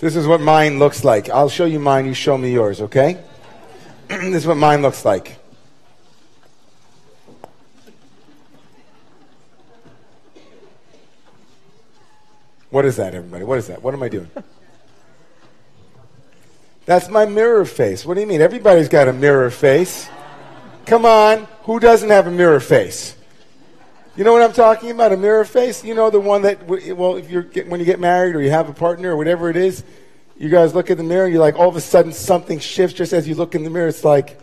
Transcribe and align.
This 0.00 0.16
is 0.16 0.26
what 0.26 0.40
mine 0.40 0.78
looks 0.78 1.04
like. 1.04 1.30
I'll 1.30 1.48
show 1.48 1.64
you 1.64 1.78
mine, 1.78 2.06
you 2.06 2.14
show 2.14 2.36
me 2.36 2.52
yours, 2.52 2.80
okay? 2.80 3.22
this 4.08 4.34
is 4.34 4.46
what 4.46 4.56
mine 4.56 4.82
looks 4.82 5.04
like. 5.04 5.38
What 12.70 12.84
is 12.84 12.96
that, 12.96 13.14
everybody? 13.14 13.44
What 13.44 13.58
is 13.58 13.68
that? 13.68 13.82
What 13.82 13.94
am 13.94 14.02
I 14.02 14.08
doing? 14.08 14.28
That's 16.86 17.08
my 17.08 17.24
mirror 17.24 17.64
face. 17.64 18.04
What 18.04 18.14
do 18.14 18.20
you 18.20 18.26
mean? 18.26 18.40
Everybody's 18.40 18.88
got 18.88 19.06
a 19.06 19.12
mirror 19.12 19.50
face. 19.50 20.08
Come 20.84 21.06
on. 21.06 21.46
Who 21.62 21.78
doesn't 21.78 22.10
have 22.10 22.26
a 22.26 22.32
mirror 22.32 22.60
face? 22.60 23.16
You 24.16 24.22
know 24.22 24.32
what 24.32 24.42
I'm 24.42 24.52
talking 24.52 24.92
about? 24.92 25.12
A 25.12 25.16
mirror 25.16 25.44
face? 25.44 25.82
You 25.82 25.94
know 25.94 26.08
the 26.08 26.20
one 26.20 26.42
that, 26.42 26.68
well, 26.68 27.16
if 27.16 27.28
you're 27.28 27.42
when 27.66 27.80
you 27.80 27.86
get 27.86 27.98
married 27.98 28.36
or 28.36 28.42
you 28.42 28.50
have 28.50 28.68
a 28.68 28.72
partner 28.72 29.10
or 29.10 29.16
whatever 29.16 29.50
it 29.50 29.56
is, 29.56 29.82
you 30.38 30.48
guys 30.48 30.72
look 30.72 30.88
in 30.88 30.98
the 30.98 31.02
mirror. 31.02 31.24
and 31.24 31.32
You're 31.32 31.42
like, 31.42 31.56
all 31.56 31.68
of 31.68 31.74
a 31.74 31.80
sudden 31.80 32.12
something 32.12 32.60
shifts 32.60 32.96
just 32.96 33.12
as 33.12 33.26
you 33.26 33.34
look 33.34 33.56
in 33.56 33.64
the 33.64 33.70
mirror. 33.70 33.88
It's 33.88 34.04
like, 34.04 34.38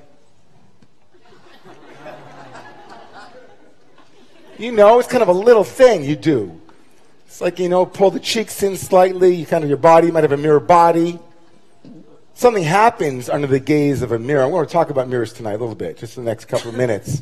you 4.58 4.74
know, 4.74 5.00
it's 5.00 5.08
kind 5.08 5.24
of 5.24 5.30
a 5.30 5.34
little 5.34 5.64
thing 5.64 6.04
you 6.04 6.18
do. 6.18 6.60
It's 7.26 7.40
like, 7.40 7.58
you 7.58 7.70
know, 7.70 7.86
pull 7.86 8.12
the 8.12 8.20
cheeks 8.20 8.62
in 8.64 8.76
slightly. 8.76 9.36
You 9.36 9.46
kind 9.46 9.64
of, 9.64 9.70
your 9.70 9.78
body 9.78 10.12
might 10.12 10.24
have 10.24 10.34
a 10.34 10.38
mirror 10.38 10.60
body. 10.60 11.18
Something 12.34 12.64
happens 12.64 13.30
under 13.30 13.48
the 13.48 13.60
gaze 13.60 14.02
of 14.02 14.12
a 14.12 14.20
mirror. 14.20 14.44
I 14.44 14.48
want 14.48 14.68
to 14.68 14.74
talk 14.74 14.90
about 14.90 15.08
mirrors 15.08 15.32
tonight 15.32 15.54
a 15.54 15.58
little 15.58 15.76
bit, 15.76 15.98
just 15.98 16.18
the 16.18 16.22
next 16.24 16.46
couple 16.46 16.72
of 16.72 16.76
minutes. 16.76 17.22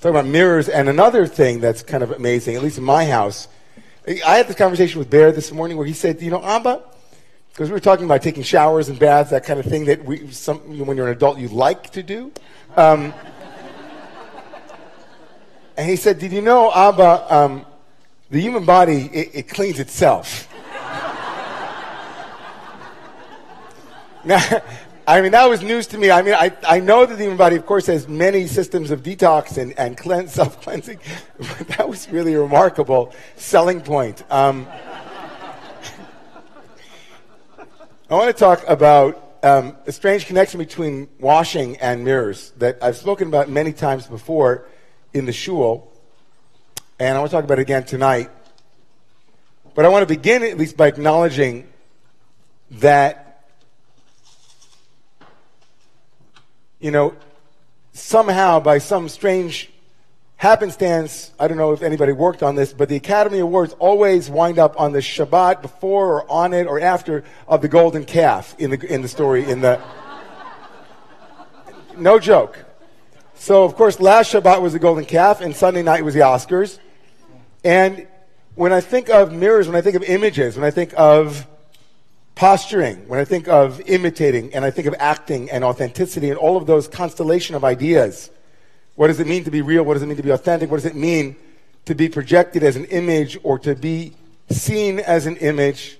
Talk 0.00 0.10
about 0.10 0.26
mirrors. 0.26 0.68
And 0.68 0.88
another 0.88 1.26
thing 1.26 1.60
that's 1.60 1.82
kind 1.82 2.02
of 2.02 2.10
amazing, 2.10 2.54
at 2.54 2.62
least 2.62 2.76
in 2.76 2.84
my 2.84 3.06
house, 3.06 3.48
I 4.06 4.36
had 4.36 4.46
this 4.46 4.56
conversation 4.56 4.98
with 4.98 5.08
Bear 5.08 5.32
this 5.32 5.50
morning 5.50 5.78
where 5.78 5.86
he 5.86 5.94
said, 5.94 6.20
you 6.20 6.30
know, 6.30 6.44
Abba, 6.44 6.82
because 7.52 7.70
we 7.70 7.72
were 7.72 7.80
talking 7.80 8.04
about 8.04 8.22
taking 8.22 8.42
showers 8.42 8.90
and 8.90 8.98
baths, 8.98 9.30
that 9.30 9.44
kind 9.44 9.58
of 9.58 9.64
thing 9.64 9.86
that 9.86 10.04
we, 10.04 10.30
some, 10.30 10.58
when 10.86 10.96
you're 10.96 11.06
an 11.06 11.16
adult, 11.16 11.38
you 11.38 11.48
like 11.48 11.90
to 11.92 12.02
do. 12.02 12.30
Um, 12.76 13.14
and 15.78 15.88
he 15.88 15.96
said, 15.96 16.18
did 16.18 16.30
you 16.30 16.42
know, 16.42 16.70
Abba, 16.72 17.34
um, 17.34 17.66
the 18.30 18.40
human 18.40 18.66
body, 18.66 19.08
it, 19.12 19.30
it 19.32 19.48
cleans 19.48 19.80
itself. 19.80 20.46
now, 24.24 24.62
I 25.06 25.20
mean, 25.20 25.32
that 25.32 25.48
was 25.48 25.62
news 25.62 25.86
to 25.88 25.98
me. 25.98 26.10
I 26.10 26.22
mean, 26.22 26.34
I, 26.34 26.52
I 26.66 26.80
know 26.80 27.06
that 27.06 27.14
the 27.14 27.22
human 27.22 27.36
body, 27.36 27.54
of 27.54 27.64
course, 27.64 27.86
has 27.86 28.08
many 28.08 28.48
systems 28.48 28.90
of 28.90 29.02
detox 29.02 29.56
and, 29.56 29.78
and 29.78 29.96
cleanse, 29.96 30.32
self-cleansing, 30.34 30.98
but 31.38 31.68
that 31.68 31.88
was 31.88 32.10
really 32.10 32.34
a 32.34 32.40
remarkable 32.40 33.14
selling 33.36 33.80
point. 33.80 34.24
Um, 34.30 34.66
I 38.08 38.14
want 38.14 38.34
to 38.36 38.38
talk 38.38 38.64
about 38.68 39.38
um, 39.42 39.76
a 39.86 39.92
strange 39.92 40.26
connection 40.26 40.58
between 40.58 41.08
washing 41.20 41.76
and 41.78 42.04
mirrors 42.04 42.52
that 42.58 42.78
I've 42.82 42.96
spoken 42.96 43.28
about 43.28 43.48
many 43.48 43.72
times 43.72 44.06
before 44.06 44.66
in 45.12 45.24
the 45.24 45.32
shul. 45.32 45.92
And 46.98 47.16
I 47.16 47.20
want 47.20 47.30
to 47.30 47.36
talk 47.36 47.44
about 47.44 47.58
it 47.58 47.62
again 47.62 47.84
tonight. 47.84 48.30
But 49.74 49.84
I 49.84 49.88
want 49.88 50.02
to 50.02 50.06
begin 50.06 50.42
at 50.42 50.56
least 50.56 50.76
by 50.76 50.86
acknowledging 50.86 51.68
that, 52.70 53.25
you 56.80 56.90
know, 56.90 57.14
somehow 57.92 58.60
by 58.60 58.78
some 58.78 59.08
strange 59.08 59.70
happenstance, 60.36 61.32
I 61.38 61.48
don't 61.48 61.56
know 61.56 61.72
if 61.72 61.82
anybody 61.82 62.12
worked 62.12 62.42
on 62.42 62.54
this, 62.54 62.72
but 62.72 62.88
the 62.88 62.96
Academy 62.96 63.38
Awards 63.38 63.74
always 63.78 64.28
wind 64.28 64.58
up 64.58 64.78
on 64.78 64.92
the 64.92 64.98
Shabbat 64.98 65.62
before 65.62 66.20
or 66.20 66.30
on 66.30 66.52
it 66.52 66.66
or 66.66 66.78
after 66.78 67.24
of 67.48 67.62
the 67.62 67.68
golden 67.68 68.04
calf 68.04 68.54
in 68.58 68.70
the, 68.70 68.92
in 68.92 69.02
the 69.02 69.08
story, 69.08 69.48
in 69.48 69.60
the. 69.60 69.80
No 71.96 72.18
joke. 72.18 72.62
So, 73.36 73.64
of 73.64 73.74
course, 73.74 74.00
last 74.00 74.32
Shabbat 74.32 74.60
was 74.60 74.74
the 74.74 74.78
golden 74.78 75.06
calf, 75.06 75.40
and 75.40 75.56
Sunday 75.56 75.82
night 75.82 76.04
was 76.04 76.12
the 76.12 76.20
Oscars. 76.20 76.78
And 77.64 78.06
when 78.54 78.72
I 78.72 78.80
think 78.80 79.08
of 79.08 79.32
mirrors, 79.32 79.66
when 79.66 79.76
I 79.76 79.80
think 79.80 79.96
of 79.96 80.02
images, 80.02 80.56
when 80.56 80.64
I 80.64 80.70
think 80.70 80.92
of 80.96 81.46
posturing, 82.36 83.08
when 83.08 83.18
I 83.18 83.24
think 83.24 83.48
of 83.48 83.80
imitating, 83.88 84.54
and 84.54 84.64
I 84.64 84.70
think 84.70 84.86
of 84.86 84.94
acting 84.98 85.50
and 85.50 85.64
authenticity 85.64 86.30
and 86.30 86.38
all 86.38 86.56
of 86.56 86.66
those 86.66 86.86
constellation 86.86 87.56
of 87.56 87.64
ideas, 87.64 88.30
what 88.94 89.08
does 89.08 89.18
it 89.18 89.26
mean 89.26 89.42
to 89.44 89.50
be 89.50 89.62
real? 89.62 89.82
What 89.82 89.94
does 89.94 90.02
it 90.02 90.06
mean 90.06 90.18
to 90.18 90.22
be 90.22 90.30
authentic? 90.30 90.70
What 90.70 90.76
does 90.76 90.86
it 90.86 90.94
mean 90.94 91.34
to 91.86 91.94
be 91.94 92.08
projected 92.08 92.62
as 92.62 92.76
an 92.76 92.84
image 92.86 93.38
or 93.42 93.58
to 93.60 93.74
be 93.74 94.12
seen 94.50 95.00
as 95.00 95.26
an 95.26 95.36
image? 95.38 95.98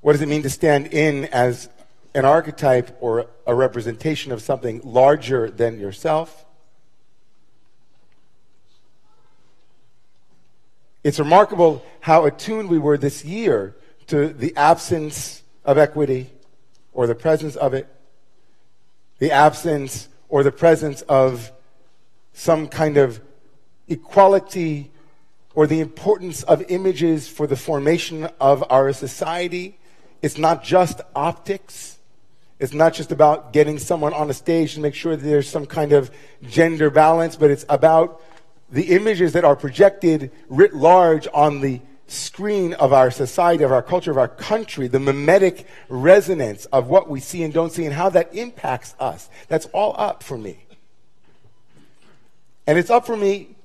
What 0.00 0.12
does 0.12 0.22
it 0.22 0.28
mean 0.28 0.42
to 0.42 0.50
stand 0.50 0.88
in 0.88 1.26
as 1.26 1.68
an 2.14 2.24
archetype 2.24 2.96
or 3.00 3.26
a 3.46 3.54
representation 3.54 4.32
of 4.32 4.40
something 4.40 4.80
larger 4.84 5.50
than 5.50 5.78
yourself? 5.78 6.46
It's 11.04 11.18
remarkable 11.18 11.84
how 12.00 12.24
attuned 12.24 12.70
we 12.70 12.78
were 12.78 12.96
this 12.96 13.24
year 13.24 13.76
to 14.10 14.28
the 14.28 14.56
absence 14.56 15.44
of 15.64 15.78
equity 15.78 16.28
or 16.92 17.06
the 17.06 17.14
presence 17.14 17.54
of 17.54 17.74
it, 17.74 17.86
the 19.20 19.30
absence 19.30 20.08
or 20.28 20.42
the 20.42 20.50
presence 20.50 21.02
of 21.02 21.52
some 22.32 22.66
kind 22.66 22.96
of 22.96 23.20
equality 23.86 24.90
or 25.54 25.68
the 25.68 25.78
importance 25.78 26.42
of 26.42 26.64
images 26.70 27.28
for 27.28 27.46
the 27.46 27.54
formation 27.54 28.28
of 28.40 28.64
our 28.68 28.92
society. 28.92 29.78
It's 30.22 30.38
not 30.38 30.64
just 30.64 31.00
optics. 31.14 31.98
It's 32.58 32.72
not 32.72 32.94
just 32.94 33.12
about 33.12 33.52
getting 33.52 33.78
someone 33.78 34.12
on 34.12 34.28
a 34.28 34.34
stage 34.34 34.74
to 34.74 34.80
make 34.80 34.94
sure 34.96 35.14
that 35.14 35.24
there's 35.24 35.48
some 35.48 35.66
kind 35.66 35.92
of 35.92 36.10
gender 36.48 36.90
balance, 36.90 37.36
but 37.36 37.50
it's 37.52 37.64
about 37.68 38.20
the 38.70 38.94
images 38.96 39.34
that 39.34 39.44
are 39.44 39.54
projected 39.54 40.32
writ 40.48 40.74
large 40.74 41.28
on 41.32 41.60
the 41.60 41.80
screen 42.10 42.74
of 42.74 42.92
our 42.92 43.10
society, 43.10 43.62
of 43.62 43.72
our 43.72 43.82
culture, 43.82 44.10
of 44.10 44.18
our 44.18 44.28
country, 44.28 44.88
the 44.88 44.98
mimetic 44.98 45.66
resonance 45.88 46.64
of 46.66 46.88
what 46.88 47.08
we 47.08 47.20
see 47.20 47.42
and 47.42 47.54
don't 47.54 47.72
see, 47.72 47.84
and 47.84 47.94
how 47.94 48.08
that 48.10 48.34
impacts 48.34 48.94
us. 48.98 49.28
That's 49.48 49.66
all 49.66 49.94
up 49.96 50.22
for 50.22 50.36
me. 50.36 50.66
And 52.66 52.78
it's 52.78 52.90
up 52.90 53.06
for 53.06 53.16
me 53.16 53.56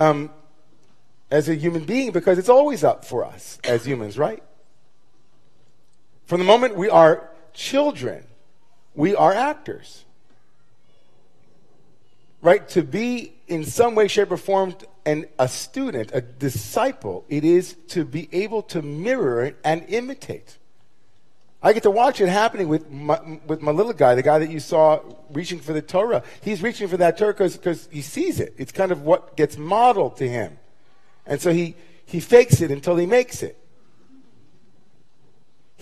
um, 0.00 0.30
as 1.30 1.48
a 1.48 1.54
human 1.54 1.84
being 1.84 2.10
because 2.10 2.38
it's 2.38 2.48
always 2.48 2.84
up 2.84 3.04
for 3.04 3.24
us 3.24 3.58
as 3.64 3.84
humans, 3.86 4.18
right? 4.18 4.42
From 6.26 6.40
the 6.40 6.46
moment 6.46 6.76
we 6.76 6.88
are 6.88 7.30
children, 7.52 8.24
we 8.94 9.14
are 9.14 9.32
actors. 9.32 10.04
Right? 12.40 12.68
To 12.70 12.82
be 12.82 13.34
in 13.46 13.64
some 13.64 13.94
way, 13.94 14.08
shape, 14.08 14.32
or 14.32 14.36
form 14.36 14.74
and 15.04 15.26
a 15.38 15.48
student, 15.48 16.10
a 16.14 16.20
disciple, 16.20 17.24
it 17.28 17.44
is 17.44 17.74
to 17.88 18.04
be 18.04 18.28
able 18.32 18.62
to 18.62 18.82
mirror 18.82 19.54
and 19.64 19.84
imitate. 19.88 20.58
I 21.62 21.72
get 21.72 21.84
to 21.84 21.90
watch 21.90 22.20
it 22.20 22.28
happening 22.28 22.68
with 22.68 22.90
my, 22.90 23.20
with 23.46 23.62
my 23.62 23.70
little 23.70 23.92
guy, 23.92 24.16
the 24.16 24.22
guy 24.22 24.40
that 24.40 24.50
you 24.50 24.58
saw 24.58 25.00
reaching 25.30 25.60
for 25.60 25.72
the 25.72 25.82
Torah. 25.82 26.24
He's 26.42 26.60
reaching 26.60 26.88
for 26.88 26.96
that 26.96 27.16
Torah 27.16 27.34
because 27.34 27.88
he 27.92 28.02
sees 28.02 28.40
it. 28.40 28.54
It's 28.58 28.72
kind 28.72 28.90
of 28.90 29.02
what 29.02 29.36
gets 29.36 29.56
modeled 29.56 30.16
to 30.16 30.28
him. 30.28 30.58
And 31.24 31.40
so 31.40 31.52
he, 31.52 31.76
he 32.04 32.18
fakes 32.18 32.60
it 32.60 32.72
until 32.72 32.96
he 32.96 33.06
makes 33.06 33.44
it. 33.44 33.56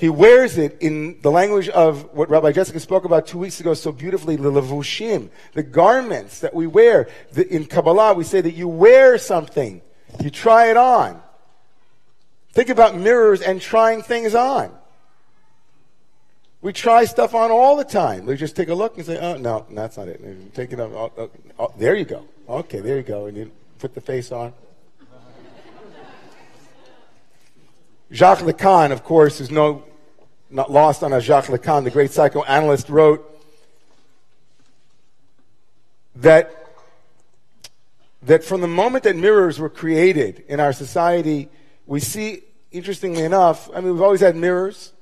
He 0.01 0.09
wears 0.09 0.57
it 0.57 0.79
in 0.81 1.21
the 1.21 1.31
language 1.31 1.69
of 1.69 2.15
what 2.15 2.31
Rabbi 2.31 2.53
Jessica 2.53 2.81
spoke 2.81 3.05
about 3.05 3.27
two 3.27 3.37
weeks 3.37 3.61
ago 3.61 3.75
so 3.75 3.93
beautifully, 3.93 4.35
the 4.35 4.51
levushim, 4.51 5.29
the 5.53 5.63
garments 5.63 6.41
that 6.41 6.55
we 6.55 6.67
wear. 6.67 7.11
The, 7.33 7.47
in 7.55 7.67
Kabbalah, 7.67 8.15
we 8.15 8.25
say 8.25 8.41
that 8.41 8.55
you 8.55 8.67
wear 8.67 9.19
something, 9.19 9.83
you 10.19 10.31
try 10.31 10.71
it 10.71 10.79
on. 10.79 11.21
Think 12.53 12.71
about 12.71 12.97
mirrors 12.97 13.43
and 13.43 13.61
trying 13.61 14.01
things 14.01 14.35
on. 14.35 14.75
We 16.63 16.73
try 16.73 17.05
stuff 17.05 17.35
on 17.35 17.51
all 17.51 17.77
the 17.77 17.85
time. 17.85 18.25
We 18.25 18.37
just 18.37 18.57
take 18.57 18.71
a 18.71 18.75
look 18.75 18.97
and 18.97 19.05
say, 19.05 19.19
oh, 19.19 19.37
no, 19.37 19.67
that's 19.71 19.99
not 19.99 20.09
it. 20.09 20.55
Take 20.55 20.73
it 20.73 20.81
off. 20.81 20.93
Oh, 20.95 21.13
oh, 21.19 21.31
oh, 21.59 21.75
there 21.77 21.95
you 21.95 22.07
go. 22.07 22.27
Okay, 22.49 22.81
there 22.81 22.97
you 22.97 23.03
go. 23.03 23.27
And 23.27 23.37
you 23.37 23.51
put 23.79 23.95
the 23.95 24.01
face 24.01 24.33
on. 24.33 24.55
Jacques 28.11 28.39
Lacan, 28.39 28.93
of 28.93 29.05
course, 29.05 29.43
is 29.43 29.51
no 29.51 29.85
not 30.51 30.71
lost 30.71 31.03
on 31.03 31.13
us, 31.13 31.25
Jacques 31.25 31.47
Lacan, 31.47 31.85
the 31.85 31.91
great 31.91 32.11
psychoanalyst, 32.11 32.89
wrote 32.89 33.27
that, 36.17 36.75
that 38.23 38.45
from 38.45 38.61
the 38.61 38.69
moment 38.69 39.05
that 39.05 39.17
mirrors 39.17 39.59
were 39.59 39.71
created 39.71 40.45
in 40.49 40.61
our 40.61 40.73
society, 40.73 41.49
we 41.87 42.01
see, 42.01 42.43
interestingly 42.73 43.23
enough, 43.23 43.71
I 43.75 43.81
mean, 43.81 43.93
we've 43.93 44.03
always 44.03 44.21
had 44.21 44.37
mirrors, 44.37 44.93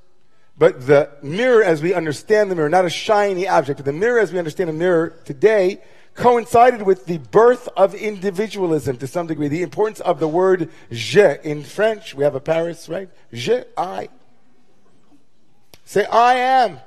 but 0.57 0.85
the 0.85 1.09
mirror 1.23 1.63
as 1.63 1.81
we 1.81 1.93
understand 1.93 2.51
the 2.51 2.55
mirror, 2.55 2.69
not 2.69 2.85
a 2.85 2.89
shiny 2.89 3.47
object, 3.47 3.77
but 3.77 3.85
the 3.85 3.93
mirror 3.93 4.19
as 4.19 4.31
we 4.31 4.39
understand 4.39 4.69
a 4.69 4.73
mirror 4.73 5.15
today, 5.25 5.81
coincided 6.15 6.81
with 6.81 7.05
the 7.05 7.17
birth 7.17 7.69
of 7.77 7.95
individualism 7.95 8.97
to 8.97 9.07
some 9.07 9.25
degree. 9.25 9.47
The 9.47 9.63
importance 9.63 10.01
of 10.01 10.19
the 10.19 10.27
word 10.27 10.69
je 10.91 11.37
in 11.43 11.63
French. 11.63 12.13
We 12.13 12.25
have 12.25 12.35
a 12.35 12.41
Paris, 12.41 12.89
right? 12.89 13.09
Je, 13.31 13.63
I 13.77 14.09
Say, 15.89 16.05
I 16.05 16.35
am. 16.35 16.79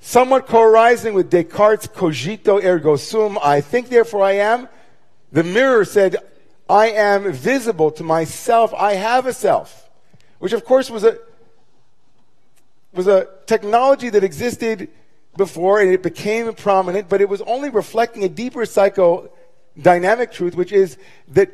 Somewhat 0.00 0.48
co-arising 0.48 1.14
with 1.14 1.30
Descartes' 1.30 1.86
cogito 1.86 2.60
ergo 2.60 2.96
sum, 2.96 3.38
I 3.40 3.60
think 3.60 3.90
therefore 3.90 4.24
I 4.24 4.32
am. 4.32 4.68
The 5.30 5.44
mirror 5.44 5.84
said, 5.84 6.16
I 6.68 6.88
am 6.88 7.30
visible 7.30 7.92
to 7.92 8.02
myself. 8.02 8.74
I 8.74 8.94
have 8.94 9.26
a 9.26 9.32
self. 9.32 9.88
Which 10.40 10.52
of 10.52 10.64
course 10.64 10.90
was 10.90 11.04
a, 11.04 11.16
was 12.92 13.06
a 13.06 13.28
technology 13.46 14.10
that 14.10 14.24
existed 14.24 14.88
before 15.36 15.80
and 15.80 15.92
it 15.92 16.02
became 16.02 16.52
prominent, 16.54 17.08
but 17.08 17.20
it 17.20 17.28
was 17.28 17.40
only 17.42 17.70
reflecting 17.70 18.24
a 18.24 18.28
deeper 18.28 18.62
psychodynamic 18.62 20.32
truth, 20.32 20.56
which 20.56 20.72
is 20.72 20.98
that 21.28 21.52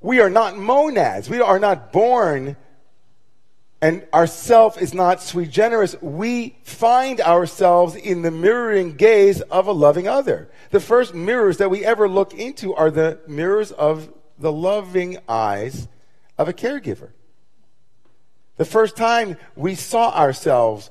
we 0.00 0.20
are 0.20 0.30
not 0.30 0.56
monads. 0.56 1.28
We 1.28 1.42
are 1.42 1.58
not 1.58 1.92
born 1.92 2.56
and 3.84 4.02
our 4.14 4.26
self 4.26 4.80
is 4.80 4.94
not 4.94 5.20
sui 5.20 5.44
generis. 5.44 5.94
We 6.00 6.56
find 6.62 7.20
ourselves 7.20 7.94
in 7.94 8.22
the 8.22 8.30
mirroring 8.30 8.96
gaze 8.96 9.42
of 9.42 9.66
a 9.66 9.72
loving 9.72 10.08
other. 10.08 10.48
The 10.70 10.80
first 10.80 11.12
mirrors 11.12 11.58
that 11.58 11.68
we 11.68 11.84
ever 11.84 12.08
look 12.08 12.32
into 12.32 12.72
are 12.74 12.90
the 12.90 13.20
mirrors 13.28 13.72
of 13.72 14.10
the 14.38 14.50
loving 14.50 15.18
eyes 15.28 15.86
of 16.38 16.48
a 16.48 16.54
caregiver. 16.54 17.10
The 18.56 18.64
first 18.64 18.96
time 18.96 19.36
we 19.54 19.74
saw 19.74 20.14
ourselves 20.14 20.88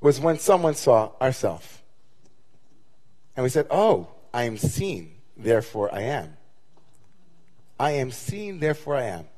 was 0.00 0.20
when 0.20 0.38
someone 0.38 0.76
saw 0.76 1.10
ourselves. 1.20 1.82
And 3.34 3.42
we 3.42 3.50
said, 3.50 3.66
Oh, 3.72 4.06
I 4.32 4.44
am 4.44 4.56
seen, 4.56 5.16
therefore 5.36 5.92
I 5.92 6.02
am. 6.02 6.36
I 7.80 7.90
am 7.90 8.12
seen, 8.12 8.60
therefore 8.60 8.94
I 8.94 9.06
am. 9.06 9.29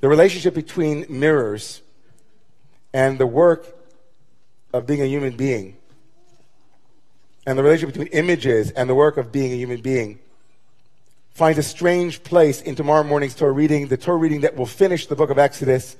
The 0.00 0.08
relationship 0.08 0.54
between 0.54 1.06
mirrors 1.08 1.82
and 2.92 3.18
the 3.18 3.26
work 3.26 3.66
of 4.72 4.86
being 4.86 5.02
a 5.02 5.06
human 5.06 5.36
being, 5.36 5.76
and 7.46 7.58
the 7.58 7.62
relationship 7.62 7.94
between 7.94 8.12
images 8.12 8.70
and 8.70 8.88
the 8.88 8.94
work 8.94 9.16
of 9.16 9.30
being 9.30 9.52
a 9.52 9.56
human 9.56 9.80
being, 9.80 10.18
finds 11.32 11.58
a 11.58 11.62
strange 11.62 12.22
place 12.22 12.60
in 12.62 12.74
tomorrow 12.74 13.02
morning's 13.02 13.34
Torah 13.34 13.52
reading, 13.52 13.88
the 13.88 13.96
Torah 13.96 14.16
reading 14.16 14.40
that 14.40 14.56
will 14.56 14.66
finish 14.66 15.06
the 15.06 15.16
book 15.16 15.30
of 15.30 15.38
Exodus. 15.38 15.96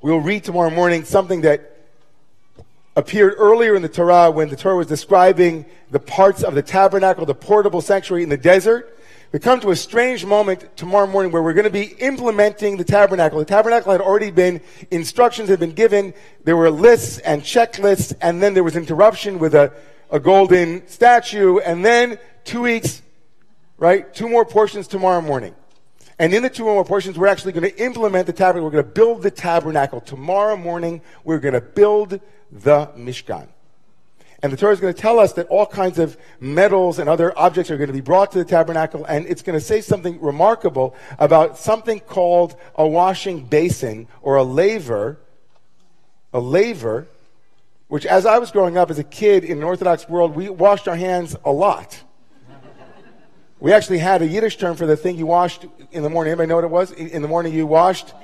We 0.00 0.10
will 0.10 0.20
read 0.20 0.44
tomorrow 0.44 0.70
morning 0.70 1.04
something 1.04 1.42
that 1.42 1.76
appeared 2.96 3.34
earlier 3.36 3.74
in 3.74 3.82
the 3.82 3.88
Torah 3.88 4.30
when 4.30 4.48
the 4.48 4.56
Torah 4.56 4.76
was 4.76 4.86
describing 4.86 5.66
the 5.90 6.00
parts 6.00 6.42
of 6.42 6.54
the 6.54 6.62
tabernacle, 6.62 7.26
the 7.26 7.34
portable 7.34 7.80
sanctuary 7.80 8.22
in 8.22 8.28
the 8.28 8.36
desert. 8.36 8.96
We 9.32 9.38
come 9.38 9.60
to 9.60 9.70
a 9.70 9.76
strange 9.76 10.24
moment 10.24 10.76
tomorrow 10.76 11.06
morning 11.06 11.30
where 11.30 11.40
we're 11.40 11.52
going 11.52 11.62
to 11.62 11.70
be 11.70 11.94
implementing 12.00 12.76
the 12.76 12.82
tabernacle. 12.82 13.38
The 13.38 13.44
tabernacle 13.44 13.92
had 13.92 14.00
already 14.00 14.32
been, 14.32 14.60
instructions 14.90 15.48
had 15.48 15.60
been 15.60 15.70
given. 15.70 16.14
There 16.42 16.56
were 16.56 16.68
lists 16.68 17.18
and 17.18 17.40
checklists, 17.40 18.12
and 18.20 18.42
then 18.42 18.54
there 18.54 18.64
was 18.64 18.74
interruption 18.74 19.38
with 19.38 19.54
a, 19.54 19.72
a 20.10 20.18
golden 20.18 20.84
statue, 20.88 21.58
and 21.58 21.84
then 21.84 22.18
two 22.42 22.62
weeks, 22.62 23.02
right? 23.78 24.12
Two 24.12 24.28
more 24.28 24.44
portions 24.44 24.88
tomorrow 24.88 25.20
morning. 25.20 25.54
And 26.18 26.34
in 26.34 26.42
the 26.42 26.50
two 26.50 26.64
more 26.64 26.84
portions, 26.84 27.16
we're 27.16 27.28
actually 27.28 27.52
going 27.52 27.70
to 27.70 27.82
implement 27.82 28.26
the 28.26 28.32
tabernacle. 28.32 28.64
We're 28.64 28.82
going 28.82 28.84
to 28.84 28.90
build 28.90 29.22
the 29.22 29.30
tabernacle. 29.30 30.00
Tomorrow 30.00 30.56
morning, 30.56 31.02
we're 31.22 31.38
going 31.38 31.54
to 31.54 31.60
build 31.60 32.20
the 32.50 32.86
Mishkan. 32.96 33.46
And 34.42 34.50
the 34.52 34.56
Torah 34.56 34.72
is 34.72 34.80
going 34.80 34.94
to 34.94 35.00
tell 35.00 35.18
us 35.18 35.34
that 35.34 35.48
all 35.48 35.66
kinds 35.66 35.98
of 35.98 36.16
metals 36.40 36.98
and 36.98 37.10
other 37.10 37.38
objects 37.38 37.70
are 37.70 37.76
going 37.76 37.88
to 37.88 37.92
be 37.92 38.00
brought 38.00 38.32
to 38.32 38.38
the 38.38 38.44
tabernacle, 38.44 39.04
and 39.04 39.26
it's 39.26 39.42
going 39.42 39.58
to 39.58 39.64
say 39.64 39.82
something 39.82 40.18
remarkable 40.20 40.94
about 41.18 41.58
something 41.58 42.00
called 42.00 42.56
a 42.74 42.86
washing 42.86 43.44
basin 43.44 44.08
or 44.22 44.36
a 44.36 44.42
laver, 44.42 45.18
a 46.32 46.40
laver, 46.40 47.06
which 47.88 48.06
as 48.06 48.24
I 48.24 48.38
was 48.38 48.50
growing 48.50 48.78
up 48.78 48.90
as 48.90 48.98
a 48.98 49.04
kid 49.04 49.44
in 49.44 49.58
an 49.58 49.64
Orthodox 49.64 50.08
world, 50.08 50.34
we 50.34 50.48
washed 50.48 50.88
our 50.88 50.96
hands 50.96 51.36
a 51.44 51.52
lot. 51.52 52.02
We 53.58 53.74
actually 53.74 53.98
had 53.98 54.22
a 54.22 54.26
Yiddish 54.26 54.56
term 54.56 54.74
for 54.74 54.86
the 54.86 54.96
thing 54.96 55.18
you 55.18 55.26
washed 55.26 55.66
in 55.92 56.02
the 56.02 56.08
morning. 56.08 56.30
Anybody 56.30 56.48
know 56.48 56.54
what 56.54 56.64
it 56.64 56.70
was? 56.70 56.92
In 56.92 57.20
the 57.20 57.28
morning 57.28 57.52
you 57.52 57.66
washed? 57.66 58.14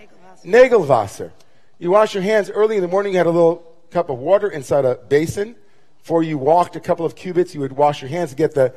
Nagelwasser. 0.46 1.30
You 1.78 1.90
wash 1.90 2.14
your 2.14 2.22
hands 2.22 2.48
early 2.48 2.76
in 2.76 2.82
the 2.82 2.88
morning, 2.88 3.12
you 3.12 3.18
had 3.18 3.26
a 3.26 3.30
little 3.30 3.70
cup 3.90 4.08
of 4.08 4.18
water 4.18 4.48
inside 4.48 4.86
a 4.86 4.94
basin 4.94 5.56
before 6.06 6.22
you 6.22 6.38
walked 6.38 6.76
a 6.76 6.80
couple 6.80 7.04
of 7.04 7.16
cubits, 7.16 7.52
you 7.52 7.58
would 7.58 7.72
wash 7.72 8.00
your 8.00 8.08
hands 8.08 8.30
to 8.30 8.36
get 8.36 8.54
the, 8.54 8.72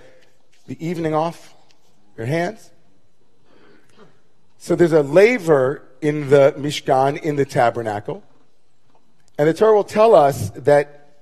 the 0.66 0.84
evening 0.84 1.14
off 1.14 1.54
your 2.18 2.26
hands. 2.26 2.72
So 4.58 4.76
there's 4.76 4.94
a 4.94 5.04
laver 5.04 5.84
in 6.02 6.32
the 6.32 6.56
Mishkan, 6.58 7.22
in 7.22 7.36
the 7.36 7.46
tabernacle. 7.46 8.24
And 9.38 9.48
the 9.48 9.54
Torah 9.54 9.76
will 9.76 9.84
tell 9.84 10.16
us 10.16 10.50
that 10.56 11.20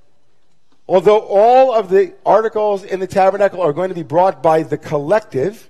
although 0.87 1.19
all 1.19 1.73
of 1.73 1.89
the 1.89 2.13
articles 2.25 2.85
in 2.85 3.01
the 3.01 3.07
tabernacle 3.07 3.61
are 3.61 3.73
going 3.73 3.89
to 3.89 3.95
be 3.95 4.01
brought 4.01 4.41
by 4.41 4.63
the 4.63 4.77
collective, 4.77 5.69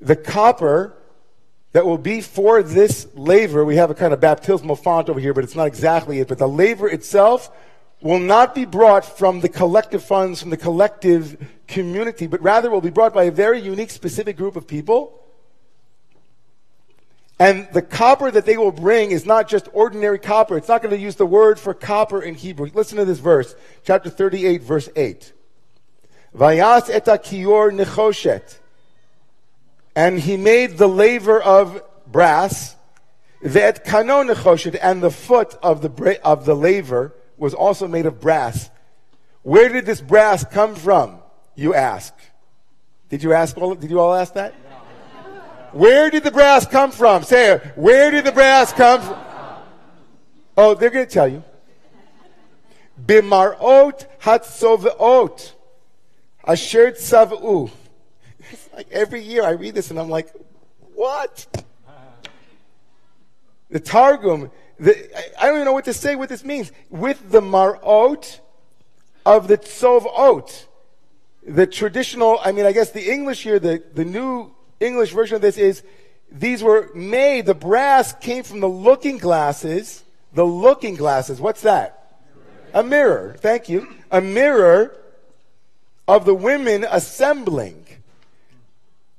the 0.00 0.16
copper 0.16 0.94
that 1.72 1.84
will 1.84 1.98
be 1.98 2.22
for 2.22 2.62
this 2.62 3.06
laver, 3.14 3.62
we 3.62 3.76
have 3.76 3.90
a 3.90 3.94
kind 3.94 4.14
of 4.14 4.22
baptismal 4.22 4.76
font 4.76 5.10
over 5.10 5.20
here, 5.20 5.34
but 5.34 5.44
it's 5.44 5.54
not 5.54 5.66
exactly 5.66 6.18
it, 6.18 6.28
but 6.28 6.38
the 6.38 6.48
laver 6.48 6.88
itself 6.88 7.50
will 8.00 8.18
not 8.18 8.54
be 8.54 8.64
brought 8.64 9.04
from 9.04 9.40
the 9.40 9.48
collective 9.48 10.04
funds, 10.04 10.40
from 10.40 10.50
the 10.50 10.56
collective 10.56 11.36
community, 11.66 12.26
but 12.26 12.40
rather 12.40 12.70
will 12.70 12.80
be 12.80 12.90
brought 12.90 13.12
by 13.12 13.24
a 13.24 13.30
very 13.30 13.60
unique, 13.60 13.90
specific 13.90 14.36
group 14.36 14.56
of 14.56 14.66
people. 14.66 15.14
And 17.40 17.68
the 17.72 17.82
copper 17.82 18.30
that 18.30 18.46
they 18.46 18.56
will 18.56 18.72
bring 18.72 19.10
is 19.12 19.24
not 19.24 19.48
just 19.48 19.68
ordinary 19.72 20.18
copper. 20.18 20.56
It's 20.56 20.68
not 20.68 20.82
going 20.82 20.94
to 20.94 21.00
use 21.00 21.16
the 21.16 21.26
word 21.26 21.58
for 21.58 21.72
copper 21.72 22.20
in 22.20 22.34
Hebrew. 22.34 22.70
Listen 22.74 22.98
to 22.98 23.04
this 23.04 23.20
verse, 23.20 23.54
chapter 23.84 24.10
38, 24.10 24.62
verse 24.62 24.88
8. 24.96 25.32
Vayas 26.36 26.88
kior 26.88 27.70
nechoshet. 27.72 28.58
And 29.94 30.20
he 30.20 30.36
made 30.36 30.78
the 30.78 30.88
laver 30.88 31.40
of 31.40 31.82
brass, 32.06 32.76
that 33.42 33.84
kano 33.84 34.22
nechoshet, 34.22 34.78
and 34.80 35.00
the 35.00 35.10
foot 35.10 35.54
of 35.62 35.82
the, 35.82 36.20
of 36.24 36.44
the 36.44 36.54
laver 36.54 37.14
was 37.38 37.54
also 37.54 37.88
made 37.88 38.06
of 38.06 38.20
brass. 38.20 38.70
Where 39.42 39.68
did 39.68 39.86
this 39.86 40.00
brass 40.00 40.44
come 40.44 40.74
from? 40.74 41.20
You 41.54 41.74
ask. 41.74 42.12
Did 43.08 43.22
you 43.22 43.32
ask 43.32 43.56
all, 43.56 43.74
did 43.74 43.90
you 43.90 44.00
all 44.00 44.14
ask 44.14 44.34
that? 44.34 44.54
Where 45.72 46.10
did 46.10 46.24
the 46.24 46.30
brass 46.30 46.66
come 46.66 46.90
from? 46.90 47.22
Say 47.22 47.52
it. 47.52 47.72
Where 47.76 48.10
did 48.10 48.24
the 48.24 48.32
brass 48.32 48.72
come 48.72 49.00
from? 49.00 49.18
Oh, 50.56 50.74
they're 50.74 50.90
going 50.90 51.06
to 51.06 51.12
tell 51.12 51.28
you. 51.28 51.44
Bimarot 53.04 54.06
hatzoveot. 54.20 55.52
Asher 56.44 56.92
tzavu. 56.92 57.70
Like 58.74 58.90
every 58.90 59.22
year 59.22 59.44
I 59.44 59.50
read 59.50 59.74
this 59.74 59.90
and 59.90 59.98
I'm 60.00 60.08
like, 60.08 60.32
what? 60.94 61.46
The 63.70 63.80
Targum 63.80 64.50
the, 64.78 65.42
I 65.42 65.46
don't 65.46 65.56
even 65.56 65.64
know 65.64 65.72
what 65.72 65.86
to 65.86 65.92
say 65.92 66.16
what 66.16 66.28
this 66.28 66.44
means. 66.44 66.72
With 66.90 67.30
the 67.30 67.40
marot 67.40 68.40
of 69.26 69.48
the 69.48 69.58
tzovot. 69.58 70.66
The 71.46 71.66
traditional, 71.66 72.38
I 72.44 72.52
mean, 72.52 72.66
I 72.66 72.72
guess 72.72 72.90
the 72.90 73.10
English 73.10 73.42
here, 73.42 73.58
the, 73.58 73.82
the 73.94 74.04
new 74.04 74.54
English 74.80 75.12
version 75.12 75.36
of 75.36 75.42
this 75.42 75.56
is 75.56 75.82
these 76.30 76.62
were 76.62 76.90
made, 76.94 77.46
the 77.46 77.54
brass 77.54 78.12
came 78.12 78.42
from 78.42 78.60
the 78.60 78.68
looking 78.68 79.18
glasses. 79.18 80.02
The 80.32 80.44
looking 80.44 80.94
glasses, 80.94 81.40
what's 81.40 81.62
that? 81.62 82.16
A 82.74 82.82
mirror, 82.82 83.34
thank 83.38 83.68
you. 83.68 83.88
A 84.10 84.20
mirror 84.20 84.94
of 86.06 86.24
the 86.24 86.34
women 86.34 86.86
assembling. 86.88 87.86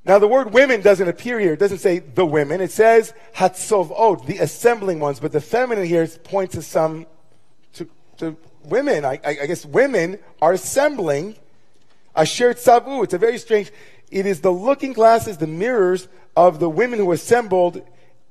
Now, 0.06 0.18
the 0.18 0.28
word 0.28 0.54
women 0.54 0.82
doesn't 0.82 1.08
appear 1.08 1.40
here. 1.40 1.54
It 1.54 1.60
doesn't 1.60 1.80
say 1.80 2.00
the 2.00 2.26
women. 2.26 2.62
It 2.62 2.72
says 2.72 3.14
hatzovot, 3.36 4.26
the 4.26 4.38
assembling 4.38 5.00
ones. 5.00 5.20
But 5.20 5.32
the 5.32 5.42
feminine 5.42 5.86
here 5.86 6.08
points 6.08 6.56
to 6.56 6.62
some, 6.62 7.06
to, 7.74 7.88
to 8.18 8.38
women. 8.64 9.06
I, 9.06 9.20
I, 9.26 9.46
guess 9.46 9.66
women 9.66 10.20
are 10.42 10.54
assembling 10.54 11.36
asher 12.16 12.54
tzavu. 12.54 13.04
It's 13.04 13.14
a 13.14 13.18
very 13.18 13.38
strange, 13.38 13.72
it 14.10 14.26
is 14.26 14.42
the 14.42 14.52
looking 14.52 14.94
glasses, 14.94 15.38
the 15.38 15.48
mirrors 15.48 16.08
of 16.36 16.60
the 16.60 16.70
women 16.70 17.00
who 17.00 17.12
assembled, 17.12 17.82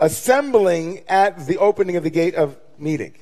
assembling 0.01 1.03
at 1.09 1.47
the 1.47 1.59
opening 1.59 1.97
of 1.97 2.03
the 2.03 2.11
gate 2.11 2.35
of 2.35 2.57
meeting. 2.79 3.15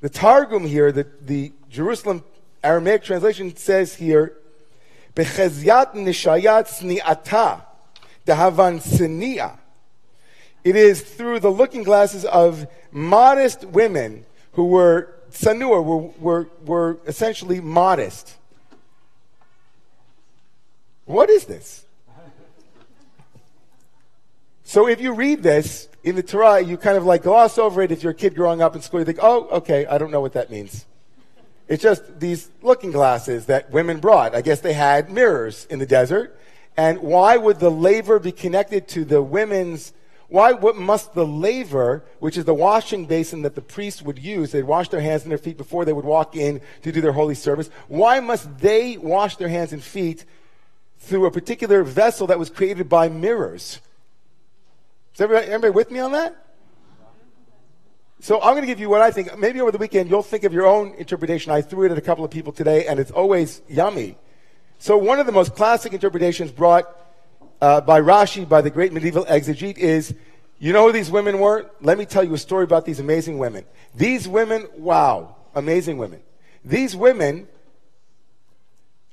The 0.00 0.08
Targum 0.08 0.64
here, 0.64 0.92
the, 0.92 1.06
the 1.20 1.52
Jerusalem 1.68 2.22
Aramaic 2.62 3.02
translation 3.02 3.56
says 3.56 3.94
here, 3.94 4.36
Bechezyat 5.18 5.94
nishayat 5.94 6.68
sni'ata, 6.68 7.62
dahavan 8.24 8.80
sinia. 8.80 9.58
It 10.62 10.76
is 10.76 11.02
through 11.02 11.40
the 11.40 11.50
looking 11.50 11.82
glasses 11.82 12.24
of 12.24 12.68
modest 12.92 13.64
women 13.64 14.24
who 14.52 14.66
were 14.66 15.12
sanua, 15.32 15.84
were, 15.84 16.10
were, 16.20 16.48
were 16.64 16.98
essentially 17.04 17.60
modest. 17.60 18.36
What 21.04 21.30
is 21.30 21.46
this? 21.46 21.84
So 24.62 24.86
if 24.86 25.00
you 25.00 25.14
read 25.14 25.42
this, 25.42 25.88
in 26.04 26.14
the 26.14 26.22
Torah, 26.22 26.60
you 26.60 26.76
kind 26.76 26.96
of 26.96 27.04
like 27.04 27.24
gloss 27.24 27.58
over 27.58 27.82
it 27.82 27.90
if 27.90 28.04
you're 28.04 28.12
a 28.12 28.14
kid 28.14 28.36
growing 28.36 28.62
up 28.62 28.76
in 28.76 28.82
school. 28.82 29.00
You 29.00 29.06
think, 29.06 29.18
oh, 29.20 29.48
okay, 29.48 29.84
I 29.86 29.98
don't 29.98 30.12
know 30.12 30.20
what 30.20 30.34
that 30.34 30.48
means. 30.48 30.86
It's 31.68 31.82
just 31.82 32.18
these 32.18 32.50
looking 32.62 32.92
glasses 32.92 33.46
that 33.46 33.70
women 33.70 34.00
brought. 34.00 34.34
I 34.34 34.40
guess 34.40 34.60
they 34.60 34.72
had 34.72 35.10
mirrors 35.10 35.66
in 35.66 35.78
the 35.78 35.86
desert. 35.86 36.38
And 36.76 37.00
why 37.00 37.36
would 37.36 37.60
the 37.60 37.70
laver 37.70 38.18
be 38.18 38.32
connected 38.32 38.88
to 38.88 39.04
the 39.04 39.22
women's 39.22 39.92
why 40.28 40.52
what 40.52 40.76
must 40.76 41.14
the 41.14 41.26
laver, 41.26 42.04
which 42.18 42.36
is 42.36 42.44
the 42.44 42.54
washing 42.54 43.06
basin 43.06 43.42
that 43.42 43.54
the 43.54 43.62
priests 43.62 44.02
would 44.02 44.18
use, 44.18 44.52
they'd 44.52 44.62
wash 44.62 44.90
their 44.90 45.00
hands 45.00 45.22
and 45.22 45.30
their 45.30 45.38
feet 45.38 45.56
before 45.56 45.86
they 45.86 45.92
would 45.92 46.04
walk 46.04 46.36
in 46.36 46.60
to 46.82 46.92
do 46.92 47.00
their 47.00 47.12
holy 47.12 47.34
service, 47.34 47.70
why 47.88 48.20
must 48.20 48.58
they 48.58 48.98
wash 48.98 49.36
their 49.36 49.48
hands 49.48 49.72
and 49.72 49.82
feet 49.82 50.26
through 50.98 51.24
a 51.24 51.30
particular 51.30 51.82
vessel 51.82 52.26
that 52.26 52.38
was 52.38 52.50
created 52.50 52.90
by 52.90 53.08
mirrors? 53.08 53.80
Is 55.14 55.20
everybody, 55.22 55.46
everybody 55.46 55.70
with 55.72 55.90
me 55.90 55.98
on 55.98 56.12
that? 56.12 56.36
So 58.20 58.40
I'm 58.40 58.52
going 58.52 58.62
to 58.62 58.66
give 58.66 58.80
you 58.80 58.88
what 58.88 59.00
I 59.00 59.10
think. 59.10 59.38
Maybe 59.38 59.60
over 59.60 59.70
the 59.70 59.78
weekend 59.78 60.10
you'll 60.10 60.22
think 60.22 60.44
of 60.44 60.52
your 60.52 60.66
own 60.66 60.94
interpretation. 60.94 61.52
I 61.52 61.62
threw 61.62 61.86
it 61.86 61.92
at 61.92 61.98
a 61.98 62.02
couple 62.02 62.24
of 62.24 62.30
people 62.30 62.52
today, 62.52 62.86
and 62.86 62.98
it's 62.98 63.12
always 63.12 63.62
yummy. 63.68 64.16
So 64.78 64.98
one 64.98 65.20
of 65.20 65.26
the 65.26 65.32
most 65.32 65.54
classic 65.54 65.92
interpretations 65.92 66.50
brought 66.50 66.86
uh, 67.60 67.80
by 67.80 68.00
Rashi, 68.00 68.48
by 68.48 68.60
the 68.60 68.70
great 68.70 68.92
medieval 68.92 69.24
exegete, 69.24 69.78
is 69.78 70.14
you 70.58 70.72
know 70.72 70.86
who 70.86 70.92
these 70.92 71.10
women 71.10 71.38
were? 71.38 71.70
Let 71.80 71.98
me 71.98 72.06
tell 72.06 72.24
you 72.24 72.34
a 72.34 72.38
story 72.38 72.64
about 72.64 72.84
these 72.84 72.98
amazing 72.98 73.38
women. 73.38 73.64
These 73.94 74.26
women, 74.26 74.66
wow, 74.76 75.36
amazing 75.54 75.98
women. 75.98 76.20
These 76.64 76.96
women, 76.96 77.46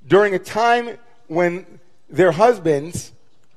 during 0.07 0.33
a 0.33 0.39
time 0.39 0.97
when 1.27 1.79
their 2.09 2.31
husbands 2.31 3.11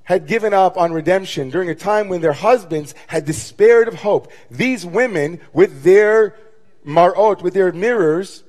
had 0.08 0.26
given 0.26 0.54
up 0.54 0.78
on 0.78 0.90
redemption, 0.90 1.50
during 1.50 1.68
a 1.68 1.74
time 1.74 2.08
when 2.08 2.22
their 2.22 2.32
husbands 2.32 2.94
had 3.08 3.26
despaired 3.26 3.86
of 3.86 3.92
hope, 3.92 4.32
these 4.50 4.86
women, 4.86 5.38
with 5.52 5.82
their 5.82 6.34
marot, 6.82 7.42
with 7.42 7.52
their 7.52 7.70
mirrors, 7.72 8.42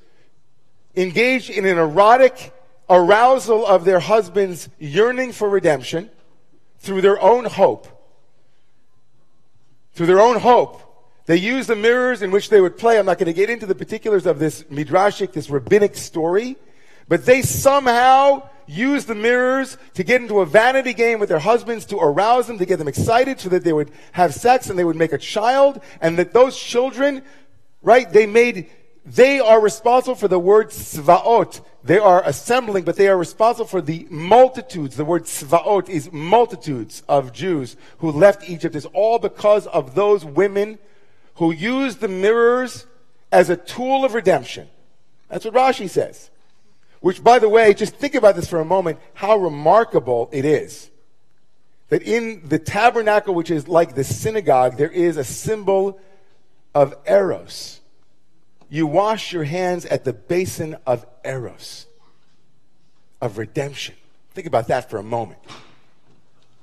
engaged 0.95 1.49
in 1.49 1.65
an 1.65 1.77
erotic 1.77 2.53
arousal 2.89 3.65
of 3.65 3.83
their 3.83 3.99
husband's 3.99 4.69
yearning 4.79 5.33
for 5.33 5.49
redemption 5.49 6.09
through 6.77 7.01
their 7.01 7.21
own 7.21 7.43
hope. 7.43 7.89
Through 9.91 10.05
their 10.05 10.21
own 10.21 10.39
hope. 10.39 10.81
They 11.25 11.35
used 11.35 11.67
the 11.67 11.75
mirrors 11.75 12.21
in 12.21 12.31
which 12.31 12.47
they 12.49 12.61
would 12.61 12.77
play. 12.77 12.97
I'm 12.97 13.05
not 13.05 13.17
going 13.17 13.25
to 13.25 13.33
get 13.33 13.49
into 13.49 13.65
the 13.65 13.75
particulars 13.75 14.25
of 14.25 14.39
this 14.39 14.63
midrashic, 14.71 15.33
this 15.33 15.49
rabbinic 15.49 15.97
story, 15.97 16.55
but 17.09 17.25
they 17.25 17.41
somehow 17.41 18.47
used 18.69 19.07
the 19.07 19.15
mirrors 19.15 19.77
to 19.95 20.03
get 20.03 20.21
into 20.21 20.39
a 20.39 20.45
vanity 20.45 20.93
game 20.93 21.19
with 21.19 21.29
their 21.29 21.39
husbands 21.39 21.85
to 21.87 21.97
arouse 21.97 22.47
them, 22.47 22.57
to 22.59 22.65
get 22.65 22.77
them 22.77 22.87
excited 22.87 23.39
so 23.39 23.49
that 23.49 23.63
they 23.63 23.73
would 23.73 23.91
have 24.11 24.33
sex 24.33 24.69
and 24.69 24.77
they 24.77 24.83
would 24.83 24.95
make 24.95 25.11
a 25.11 25.17
child, 25.17 25.81
and 26.01 26.17
that 26.17 26.33
those 26.33 26.57
children, 26.57 27.23
right, 27.81 28.11
they 28.11 28.25
made 28.25 28.69
they 29.05 29.39
are 29.39 29.59
responsible 29.59 30.15
for 30.15 30.27
the 30.27 30.37
word 30.37 30.69
svaot. 30.69 31.61
They 31.83 31.97
are 31.97 32.21
assembling, 32.25 32.83
but 32.83 32.95
they 32.95 33.07
are 33.07 33.17
responsible 33.17 33.65
for 33.65 33.81
the 33.81 34.05
multitudes. 34.11 34.95
The 34.97 35.05
word 35.05 35.23
svaot 35.23 35.89
is 35.89 36.11
multitudes 36.11 37.01
of 37.09 37.33
Jews 37.33 37.75
who 37.99 38.11
left 38.11 38.47
Egypt. 38.47 38.75
It's 38.75 38.85
all 38.87 39.17
because 39.17 39.65
of 39.67 39.95
those 39.95 40.23
women 40.23 40.77
who 41.35 41.51
used 41.51 42.01
the 42.01 42.07
mirrors 42.07 42.85
as 43.31 43.49
a 43.49 43.57
tool 43.57 44.05
of 44.05 44.13
redemption. 44.13 44.67
That's 45.29 45.45
what 45.45 45.53
Rashi 45.55 45.89
says. 45.89 46.29
Which, 47.01 47.23
by 47.23 47.39
the 47.39 47.49
way, 47.49 47.73
just 47.73 47.95
think 47.95 48.15
about 48.15 48.35
this 48.35 48.49
for 48.49 48.59
a 48.59 48.65
moment, 48.65 48.99
how 49.13 49.37
remarkable 49.37 50.29
it 50.31 50.45
is 50.45 50.89
that 51.89 52.03
in 52.03 52.47
the 52.47 52.59
tabernacle, 52.59 53.33
which 53.33 53.49
is 53.49 53.67
like 53.67 53.95
the 53.95 54.03
synagogue, 54.03 54.77
there 54.77 54.91
is 54.91 55.17
a 55.17 55.23
symbol 55.23 55.99
of 56.75 56.93
eros 57.07 57.79
you 58.69 58.85
wash 58.85 59.33
your 59.33 59.43
hands 59.43 59.85
at 59.85 60.03
the 60.03 60.13
basin 60.13 60.77
of 60.85 61.05
Eros, 61.25 61.87
of 63.19 63.37
redemption. 63.37 63.95
Think 64.33 64.45
about 64.45 64.67
that 64.67 64.89
for 64.89 64.97
a 64.97 65.03
moment. 65.03 65.39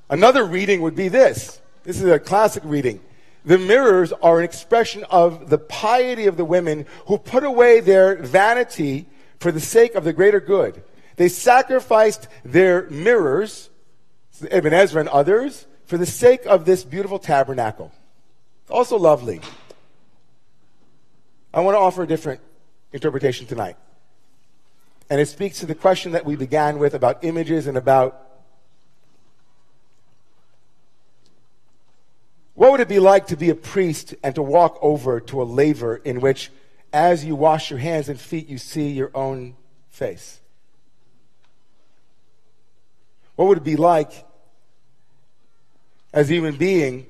Another 0.09 0.45
reading 0.45 0.83
would 0.83 0.95
be 0.95 1.09
this. 1.09 1.61
This 1.83 2.01
is 2.01 2.09
a 2.09 2.21
classic 2.21 2.63
reading. 2.65 3.01
The 3.45 3.59
mirrors 3.59 4.13
are 4.13 4.39
an 4.39 4.45
expression 4.45 5.05
of 5.11 5.51
the 5.51 5.59
piety 5.59 6.27
of 6.27 6.37
the 6.37 6.45
women 6.45 6.87
who 7.07 7.19
put 7.19 7.43
away 7.43 7.81
their 7.81 8.17
vanity 8.17 9.07
for 9.39 9.53
the 9.53 9.61
sake 9.61 9.95
of 9.95 10.05
the 10.05 10.13
greater 10.13 10.41
good. 10.41 10.83
They 11.17 11.29
sacrificed 11.29 12.29
their 12.45 12.89
mirrors, 12.91 13.71
Ibn 14.51 14.73
Ezra 14.73 15.01
and 15.01 15.09
others, 15.09 15.67
for 15.87 15.97
the 15.97 16.07
sake 16.07 16.45
of 16.47 16.65
this 16.65 16.85
beautiful 16.85 17.19
tabernacle. 17.19 17.93
Also 18.69 18.99
lovely. 18.99 19.41
I 21.55 21.61
want 21.61 21.75
to 21.75 21.79
offer 21.79 22.03
a 22.03 22.07
different 22.07 22.41
interpretation 22.93 23.47
tonight. 23.47 23.77
And 25.09 25.21
it 25.21 25.27
speaks 25.27 25.61
to 25.61 25.67
the 25.67 25.75
question 25.75 26.13
that 26.13 26.25
we 26.25 26.37
began 26.37 26.79
with 26.79 26.93
about 26.93 27.25
images 27.25 27.67
and 27.67 27.79
about 27.79 28.23
what 32.55 32.73
would 32.73 32.81
it 32.81 32.89
be 32.89 32.99
like 32.99 33.29
to 33.29 33.37
be 33.37 33.51
a 33.51 33.55
priest 33.55 34.15
and 34.23 34.35
to 34.35 34.43
walk 34.43 34.79
over 34.83 35.21
to 35.21 35.41
a 35.41 35.45
laver 35.45 35.97
in 35.97 36.21
which, 36.21 36.51
as 36.97 37.27
you 37.27 37.37
wash 37.37 37.71
your 37.71 37.79
hands 37.79 38.09
and 38.09 38.19
feet, 38.19 38.49
you 38.49 38.57
see 38.57 38.89
your 38.89 39.11
own 39.15 39.55
face? 39.91 40.41
What 43.37 43.49
would 43.49 43.59
it 43.59 43.65
be 43.65 43.77
like 43.77 44.25
as 46.15 46.31
a 46.31 46.33
human 46.33 46.57
being 46.57 47.07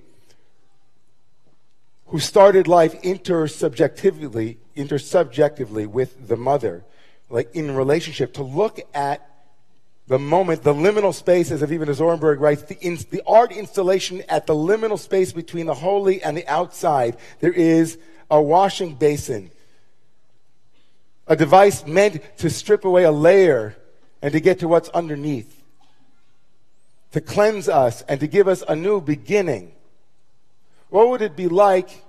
who 2.08 2.18
started 2.18 2.66
life 2.66 3.00
intersubjectively, 3.02 4.56
intersubjectively 4.76 5.86
with 5.86 6.26
the 6.26 6.36
mother, 6.36 6.84
like 7.30 7.54
in 7.54 7.72
relationship, 7.76 8.34
to 8.34 8.42
look 8.42 8.80
at 8.92 9.22
the 10.08 10.18
moment, 10.18 10.64
the 10.64 10.74
liminal 10.74 11.14
space, 11.14 11.52
as 11.52 11.62
Avivah 11.62 11.86
Zornberg 11.86 12.40
writes, 12.40 12.62
the, 12.62 12.78
in, 12.80 12.96
the 13.10 13.22
art 13.24 13.52
installation 13.52 14.22
at 14.28 14.46
the 14.46 14.54
liminal 14.54 14.98
space 14.98 15.32
between 15.32 15.66
the 15.66 15.74
holy 15.74 16.22
and 16.22 16.36
the 16.36 16.46
outside. 16.48 17.16
There 17.38 17.52
is 17.52 17.98
a 18.30 18.40
washing 18.42 18.94
basin, 18.94 19.50
a 21.26 21.37
device 21.37 21.87
meant 21.87 22.23
to 22.38 22.50
strip 22.50 22.85
away 22.85 23.04
a 23.04 23.12
layer 23.12 23.76
and 24.23 24.33
to 24.33 24.40
get 24.40 24.61
to 24.61 24.68
what's 24.68 24.88
underneath, 24.90 25.62
to 27.12 27.21
cleanse 27.21 27.68
us 27.68 28.02
and 28.02 28.21
to 28.21 28.26
give 28.26 28.49
us 28.49 28.62
a 28.68 28.76
new 28.76 29.00
beginning. 29.00 29.73
What 30.88 31.09
would 31.09 31.23
it 31.23 31.37
be 31.37 31.49
like 31.49 32.04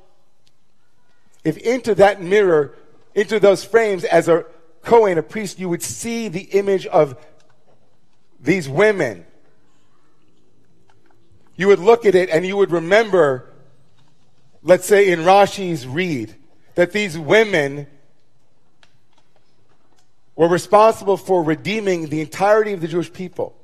if 1.43 1.57
into 1.57 1.95
that 1.95 2.21
mirror, 2.21 2.75
into 3.15 3.39
those 3.39 3.63
frames, 3.63 4.03
as 4.03 4.27
a 4.27 4.45
Kohen, 4.83 5.17
a 5.17 5.23
priest, 5.23 5.59
you 5.59 5.69
would 5.69 5.81
see 5.81 6.27
the 6.27 6.41
image 6.41 6.85
of 6.85 7.17
these 8.39 8.69
women? 8.69 9.25
You 11.55 11.67
would 11.67 11.79
look 11.79 12.05
at 12.05 12.13
it 12.13 12.29
and 12.29 12.45
you 12.45 12.55
would 12.55 12.71
remember, 12.71 13.51
let's 14.61 14.85
say 14.85 15.09
in 15.11 15.21
Rashi's 15.21 15.87
read, 15.87 16.35
that 16.75 16.91
these 16.91 17.17
women 17.17 17.87
were 20.37 20.47
responsible 20.47 21.17
for 21.17 21.43
redeeming 21.43 22.07
the 22.07 22.21
entirety 22.21 22.71
of 22.71 22.79
the 22.79 22.87
Jewish 22.87 23.11
people. 23.11 23.57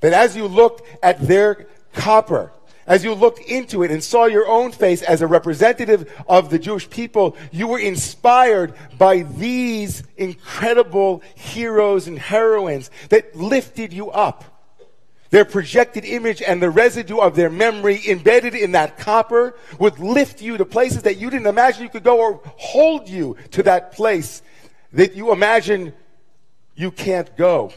That 0.00 0.12
as 0.12 0.36
you 0.36 0.46
looked 0.46 0.82
at 1.02 1.26
their 1.26 1.68
copper, 1.94 2.52
as 2.86 3.04
you 3.04 3.14
looked 3.14 3.38
into 3.38 3.84
it 3.84 3.92
and 3.92 4.02
saw 4.02 4.24
your 4.24 4.48
own 4.48 4.72
face 4.72 5.00
as 5.00 5.22
a 5.22 5.26
representative 5.28 6.12
of 6.28 6.50
the 6.50 6.58
Jewish 6.58 6.90
people, 6.90 7.36
you 7.52 7.68
were 7.68 7.78
inspired 7.78 8.74
by 8.98 9.22
these 9.22 10.02
incredible 10.16 11.22
heroes 11.36 12.08
and 12.08 12.18
heroines 12.18 12.90
that 13.10 13.36
lifted 13.36 13.92
you 13.92 14.10
up. 14.10 14.44
Their 15.30 15.44
projected 15.44 16.04
image 16.04 16.42
and 16.42 16.60
the 16.60 16.68
residue 16.68 17.18
of 17.18 17.36
their 17.36 17.48
memory 17.48 18.00
embedded 18.06 18.54
in 18.54 18.72
that 18.72 18.98
copper 18.98 19.54
would 19.78 19.98
lift 20.00 20.42
you 20.42 20.58
to 20.58 20.64
places 20.66 21.04
that 21.04 21.16
you 21.16 21.30
didn't 21.30 21.46
imagine 21.46 21.84
you 21.84 21.88
could 21.88 22.02
go 22.02 22.18
or 22.18 22.40
hold 22.56 23.08
you 23.08 23.36
to 23.52 23.62
that 23.62 23.92
place 23.92 24.42
that 24.92 25.14
you 25.14 25.32
imagine 25.32 25.92
you 26.74 26.90
can't 26.90 27.36
go. 27.36 27.72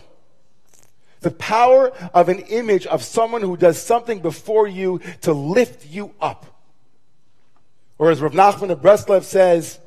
The 1.21 1.31
power 1.31 1.89
of 2.13 2.29
an 2.29 2.39
image 2.39 2.85
of 2.85 3.03
someone 3.03 3.41
who 3.41 3.57
does 3.57 3.81
something 3.81 4.19
before 4.19 4.67
you 4.67 4.99
to 5.21 5.33
lift 5.33 5.85
you 5.85 6.13
up. 6.21 6.45
Or 7.97 8.11
as 8.11 8.21
Rav 8.21 8.33
Nachman 8.33 8.69
of 8.69 8.81
Breslev 8.81 9.23
says, 9.23 9.79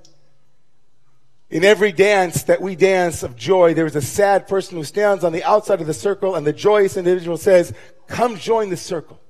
in 1.51 1.65
every 1.65 1.93
dance 1.93 2.43
that 2.45 2.61
we 2.61 2.77
dance 2.77 3.23
of 3.23 3.37
joy, 3.37 3.73
there 3.73 3.87
is 3.87 3.97
a 3.97 4.03
sad 4.03 4.49
person 4.49 4.77
who 4.77 4.85
stands 4.85 5.25
on 5.25 5.33
the 5.33 5.45
outside 5.45 5.81
of 5.81 5.87
the 5.87 5.95
circle, 5.95 6.35
and 6.35 6.47
the 6.47 6.53
joyous 6.53 6.97
individual 6.97 7.39
says, 7.39 7.73
Come 8.07 8.37
join 8.37 8.69
the 8.69 8.77
circle. 8.77 9.21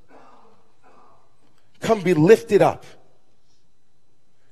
Come 1.80 2.00
be 2.00 2.14
lifted 2.14 2.60
up. 2.60 2.84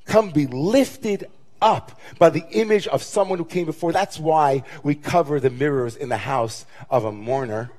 Come 0.05 0.31
be 0.31 0.47
lifted 0.47 1.29
up 1.61 2.01
by 2.19 2.31
the 2.31 2.45
image 2.51 2.87
of 2.89 3.03
someone 3.03 3.39
who 3.39 3.45
came 3.45 3.67
before. 3.67 3.93
That's 3.93 4.19
why 4.19 4.63
we 4.83 4.95
cover 4.95 5.41
the 5.41 5.51
mirrors 5.51 5.97
in 5.97 6.09
the 6.09 6.17
house 6.17 6.67
of 6.91 7.05
a 7.05 7.13
mourner. 7.13 7.71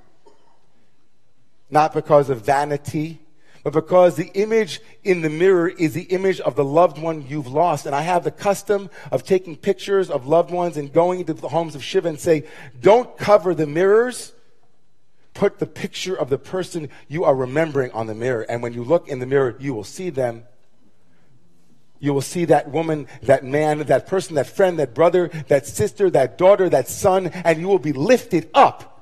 Not 1.70 1.94
because 1.94 2.30
of 2.30 2.46
vanity, 2.46 3.20
but 3.64 3.74
because 3.74 4.16
the 4.16 4.32
image 4.34 4.80
in 5.04 5.22
the 5.22 5.30
mirror 5.30 5.68
is 5.68 5.94
the 5.94 6.04
image 6.04 6.40
of 6.40 6.56
the 6.56 6.64
loved 6.64 6.98
one 6.98 7.26
you've 7.28 7.48
lost. 7.48 7.86
And 7.86 7.94
I 7.94 8.02
have 8.02 8.24
the 8.24 8.32
custom 8.32 8.90
of 9.12 9.24
taking 9.24 9.58
pictures 9.58 10.10
of 10.10 10.26
loved 10.26 10.52
ones 10.52 10.78
and 10.78 10.94
going 10.94 11.20
into 11.20 11.34
the 11.34 11.50
homes 11.50 11.76
of 11.76 11.84
Shiva 11.84 12.08
and 12.08 12.20
say, 12.20 12.46
don't 12.80 13.18
cover 13.18 13.54
the 13.54 13.68
mirrors. 13.68 14.34
Put 15.34 15.60
the 15.60 15.66
picture 15.66 16.16
of 16.16 16.30
the 16.30 16.38
person 16.38 16.90
you 17.10 17.26
are 17.26 17.36
remembering 17.36 17.92
on 17.92 18.08
the 18.08 18.16
mirror. 18.16 18.44
And 18.44 18.64
when 18.64 18.74
you 18.74 18.84
look 18.84 19.10
in 19.10 19.20
the 19.20 19.26
mirror, 19.26 19.58
you 19.60 19.74
will 19.74 19.84
see 19.84 20.10
them. 20.10 20.46
You 22.00 22.14
will 22.14 22.22
see 22.22 22.46
that 22.46 22.70
woman, 22.70 23.08
that 23.24 23.44
man, 23.44 23.80
that 23.80 24.08
person, 24.08 24.36
that 24.36 24.48
friend, 24.48 24.78
that 24.80 24.94
brother, 24.94 25.30
that 25.48 25.66
sister, 25.66 26.10
that 26.12 26.38
daughter, 26.38 26.70
that 26.70 26.88
son, 26.88 27.28
and 27.28 27.60
you 27.60 27.68
will 27.68 27.80
be 27.80 27.94
lifted 27.94 28.50
up 28.54 28.98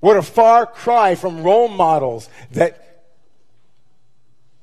What 0.00 0.16
a 0.16 0.22
far 0.22 0.66
cry 0.66 1.14
from 1.14 1.42
role 1.42 1.68
models 1.68 2.28
that, 2.52 3.04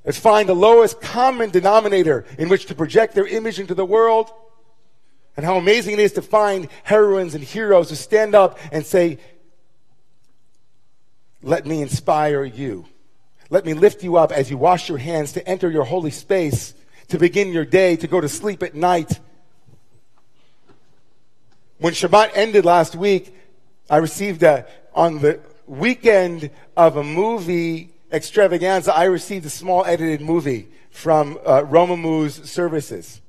that 0.04 0.16
find 0.16 0.48
the 0.48 0.56
lowest 0.56 1.02
common 1.02 1.50
denominator 1.50 2.26
in 2.38 2.48
which 2.48 2.68
to 2.68 2.76
project 2.76 3.16
their 3.16 3.28
image 3.28 3.60
into 3.60 3.76
the 3.76 3.86
world. 3.86 4.32
And 5.36 5.46
how 5.46 5.58
amazing 5.58 5.94
it 5.94 6.00
is 6.00 6.14
to 6.14 6.22
find 6.22 6.70
heroines 6.84 7.36
and 7.36 7.44
heroes 7.44 7.90
who 7.90 7.96
stand 7.96 8.34
up 8.34 8.58
and 8.72 8.86
say, 8.86 9.20
Let 11.42 11.66
me 11.66 11.82
inspire 11.82 12.46
you. 12.46 12.86
Let 13.50 13.66
me 13.66 13.74
lift 13.74 14.04
you 14.04 14.18
up 14.18 14.32
as 14.32 14.50
you 14.50 14.58
wash 14.58 14.90
your 14.90 14.98
hands 14.98 15.34
to 15.34 15.48
enter 15.48 15.70
your 15.70 15.84
holy 15.84 16.12
space, 16.12 16.74
to 17.10 17.20
begin 17.20 17.54
your 17.54 17.66
day, 17.66 17.96
to 17.98 18.08
go 18.08 18.20
to 18.20 18.30
sleep 18.30 18.64
at 18.64 18.74
night. 18.74 19.20
When 21.78 21.94
Shabbat 21.94 22.32
ended 22.34 22.66
last 22.66 22.96
week, 22.96 23.36
I 23.90 23.98
received 23.98 24.42
a, 24.44 24.66
on 24.94 25.20
the 25.20 25.40
weekend 25.68 26.50
of 26.76 26.98
a 26.98 27.04
movie 27.04 27.92
extravaganza, 28.12 28.96
I 28.96 29.06
received 29.06 29.46
a 29.46 29.50
small 29.50 29.86
edited 29.86 30.22
movie 30.22 30.68
from 30.90 31.38
uh, 31.46 31.64
Romemu's 31.64 32.50
services. 32.50 33.22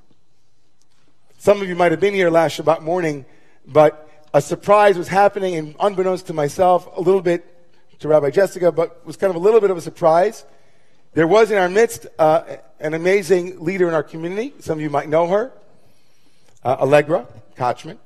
Some 1.39 1.61
of 1.61 1.69
you 1.69 1.75
might 1.75 1.93
have 1.93 2.01
been 2.01 2.15
here 2.15 2.31
last 2.31 2.59
Shabbat 2.59 2.83
morning, 2.83 3.25
but 3.67 4.09
a 4.33 4.41
surprise 4.41 4.97
was 4.97 5.09
happening, 5.09 5.57
and 5.57 5.75
unbeknownst 5.81 6.29
to 6.29 6.33
myself, 6.33 6.89
a 6.97 7.01
little 7.01 7.21
bit 7.21 7.56
to 8.00 8.09
Rabbi 8.09 8.31
Jessica, 8.31 8.73
but 8.73 9.05
was 9.07 9.17
kind 9.17 9.31
of 9.31 9.37
a 9.37 9.38
little 9.38 9.61
bit 9.61 9.71
of 9.71 9.76
a 9.76 9.81
surprise. 9.81 10.45
There 11.15 11.26
was 11.26 11.50
in 11.50 11.59
our 11.59 11.69
midst 11.69 12.07
uh, 12.19 12.43
an 12.79 12.95
amazing 12.95 13.65
leader 13.65 13.88
in 13.88 13.95
our 13.95 14.03
community. 14.03 14.55
Some 14.61 14.79
of 14.79 14.83
you 14.83 14.91
might 14.91 15.09
know 15.09 15.26
her, 15.29 15.53
uh, 16.65 16.76
Allegra 16.81 17.26
Kochman. 17.57 17.99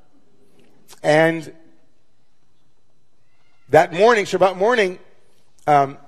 And 1.03 1.53
that 3.71 3.93
morning, 3.93 4.25
Shabbat 4.25 4.57
morning, 4.57 4.99
um, 5.67 5.99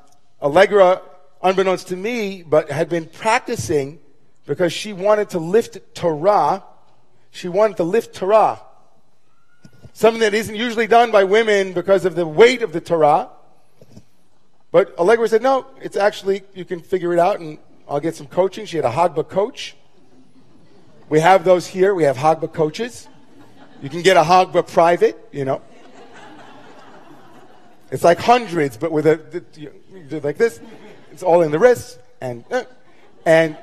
Allegra, 0.41 1.03
unbeknownst 1.43 1.89
to 1.89 1.97
me, 1.97 2.43
but 2.43 2.71
had 2.71 2.89
been 2.89 3.07
practicing 3.07 3.99
because 4.47 4.73
she 4.73 4.93
wanted 4.93 5.31
to 5.31 5.39
lift 5.39 5.79
Torah. 5.95 6.65
She 7.31 7.49
wanted 7.49 7.77
to 7.79 7.85
lift 7.85 8.15
Torah. 8.15 8.61
Something 9.93 10.21
that 10.21 10.35
isn't 10.35 10.55
usually 10.55 10.87
done 10.87 11.11
by 11.11 11.25
women 11.25 11.73
because 11.73 12.05
of 12.05 12.15
the 12.15 12.27
weight 12.27 12.63
of 12.63 12.73
the 12.73 12.81
Torah. 12.81 13.31
But 14.73 14.99
Allegra 14.99 15.29
said, 15.29 15.43
no, 15.43 15.67
it's 15.83 15.97
actually, 15.97 16.43
you 16.55 16.65
can 16.65 16.81
figure 16.81 17.13
it 17.13 17.19
out 17.19 17.39
and 17.39 17.59
I'll 17.87 18.01
get 18.01 18.17
some 18.17 18.27
coaching. 18.27 18.65
She 18.65 18.79
had 18.79 18.87
a 18.87 18.91
Hagba 18.91 19.29
coach. 19.29 19.77
We 21.11 21.21
have 21.21 21.45
those 21.45 21.67
here. 21.67 21.95
We 21.95 22.05
have 22.05 22.17
Hagba 22.17 22.53
coaches. 22.53 23.07
You 23.83 23.91
can 23.91 24.01
get 24.01 24.17
a 24.17 24.23
Hagba 24.23 24.67
private, 24.67 25.29
you 25.31 25.45
know. 25.45 25.61
It's 27.91 28.03
like 28.03 28.19
hundreds, 28.19 28.79
but 28.79 28.91
with 28.91 29.07
a, 29.07 29.21
like 30.23 30.39
this. 30.39 30.59
It's 31.11 31.23
all 31.23 31.43
in 31.43 31.51
the 31.51 31.59
wrist. 31.59 31.99
And, 32.23 32.43
uh, 32.51 32.65
and 33.27 33.59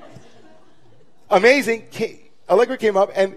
amazing. 1.31 1.87
Allegra 2.47 2.77
came 2.77 2.95
up 2.95 3.09
and, 3.15 3.35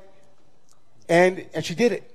and, 1.09 1.47
and 1.55 1.65
she 1.65 1.75
did 1.75 1.93
it. 1.93 2.12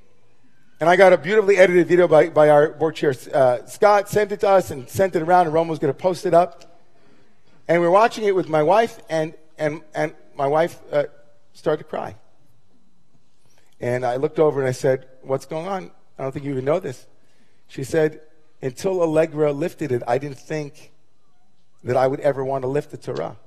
And 0.79 0.87
I 0.87 0.95
got 0.95 1.11
a 1.11 1.17
beautifully 1.17 1.57
edited 1.57 1.87
video 1.87 2.07
by, 2.07 2.29
by 2.29 2.49
our 2.49 2.69
board 2.69 2.95
chair, 2.95 3.15
uh, 3.33 3.65
Scott, 3.65 4.09
sent 4.09 4.31
it 4.31 4.41
to 4.41 4.49
us 4.49 4.69
and 4.69 4.87
sent 4.87 5.15
it 5.15 5.23
around, 5.23 5.47
and 5.47 5.53
Rome 5.53 5.67
was 5.67 5.79
going 5.79 5.91
to 5.91 5.99
post 5.99 6.27
it 6.27 6.35
up. 6.35 6.79
And 7.67 7.81
we 7.81 7.87
are 7.87 7.91
watching 7.91 8.25
it 8.25 8.35
with 8.35 8.47
my 8.47 8.61
wife, 8.61 8.99
and, 9.09 9.33
and, 9.57 9.81
and 9.95 10.13
my 10.35 10.45
wife 10.45 10.79
uh, 10.91 11.05
started 11.53 11.83
to 11.83 11.89
cry. 11.89 12.15
And 13.79 14.05
I 14.05 14.17
looked 14.17 14.37
over 14.37 14.59
and 14.59 14.69
I 14.69 14.71
said, 14.71 15.07
What's 15.23 15.45
going 15.45 15.67
on? 15.67 15.91
I 16.19 16.23
don't 16.23 16.31
think 16.31 16.45
you 16.45 16.51
even 16.51 16.65
know 16.65 16.79
this. 16.79 17.07
She 17.67 17.83
said, 17.83 18.21
until 18.61 19.01
Allegra 19.01 19.51
lifted 19.51 19.91
it, 19.91 20.01
I 20.07 20.17
didn't 20.17 20.39
think 20.39 20.91
that 21.83 21.97
I 21.97 22.07
would 22.07 22.19
ever 22.21 22.43
want 22.43 22.63
to 22.63 22.67
lift 22.67 22.91
the 22.91 22.97
Torah. 22.97 23.37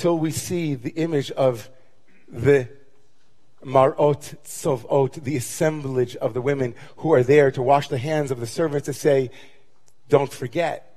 Until 0.00 0.18
we 0.18 0.30
see 0.30 0.74
the 0.76 0.92
image 0.92 1.30
of 1.32 1.68
the 2.26 2.70
Marot 3.62 4.34
Tzovot, 4.44 5.22
the 5.22 5.36
assemblage 5.36 6.16
of 6.16 6.32
the 6.32 6.40
women 6.40 6.74
who 6.96 7.12
are 7.12 7.22
there 7.22 7.50
to 7.50 7.60
wash 7.60 7.88
the 7.88 7.98
hands 7.98 8.30
of 8.30 8.40
the 8.40 8.46
servants 8.46 8.86
to 8.86 8.94
say, 8.94 9.30
don't 10.08 10.32
forget. 10.32 10.89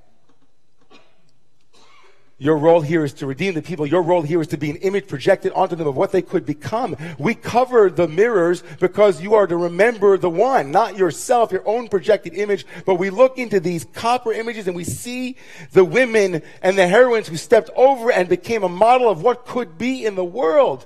Your 2.43 2.57
role 2.57 2.81
here 2.81 3.05
is 3.05 3.13
to 3.13 3.25
redeem 3.25 3.53
the 3.53 3.61
people. 3.61 3.87
Your 3.87 4.01
role 4.01 4.21
here 4.21 4.41
is 4.41 4.49
to 4.49 4.57
be 4.57 4.69
an 4.69 4.75
image 4.75 5.07
projected 5.07 5.53
onto 5.53 5.77
them 5.77 5.87
of 5.87 5.95
what 5.95 6.11
they 6.11 6.21
could 6.21 6.45
become. 6.45 6.97
We 7.17 7.35
cover 7.35 7.89
the 7.89 8.05
mirrors 8.05 8.63
because 8.81 9.21
you 9.21 9.35
are 9.35 9.47
to 9.47 9.55
remember 9.55 10.17
the 10.17 10.29
one, 10.29 10.69
not 10.69 10.97
yourself, 10.97 11.53
your 11.53 11.65
own 11.65 11.87
projected 11.87 12.33
image. 12.33 12.65
But 12.85 12.95
we 12.95 13.11
look 13.11 13.37
into 13.37 13.61
these 13.61 13.85
copper 13.85 14.33
images 14.33 14.67
and 14.67 14.75
we 14.75 14.83
see 14.83 15.37
the 15.71 15.85
women 15.85 16.41
and 16.61 16.77
the 16.77 16.85
heroines 16.85 17.29
who 17.29 17.37
stepped 17.37 17.69
over 17.77 18.11
and 18.11 18.27
became 18.27 18.63
a 18.63 18.69
model 18.69 19.09
of 19.09 19.21
what 19.21 19.45
could 19.45 19.77
be 19.77 20.05
in 20.05 20.15
the 20.15 20.25
world. 20.25 20.85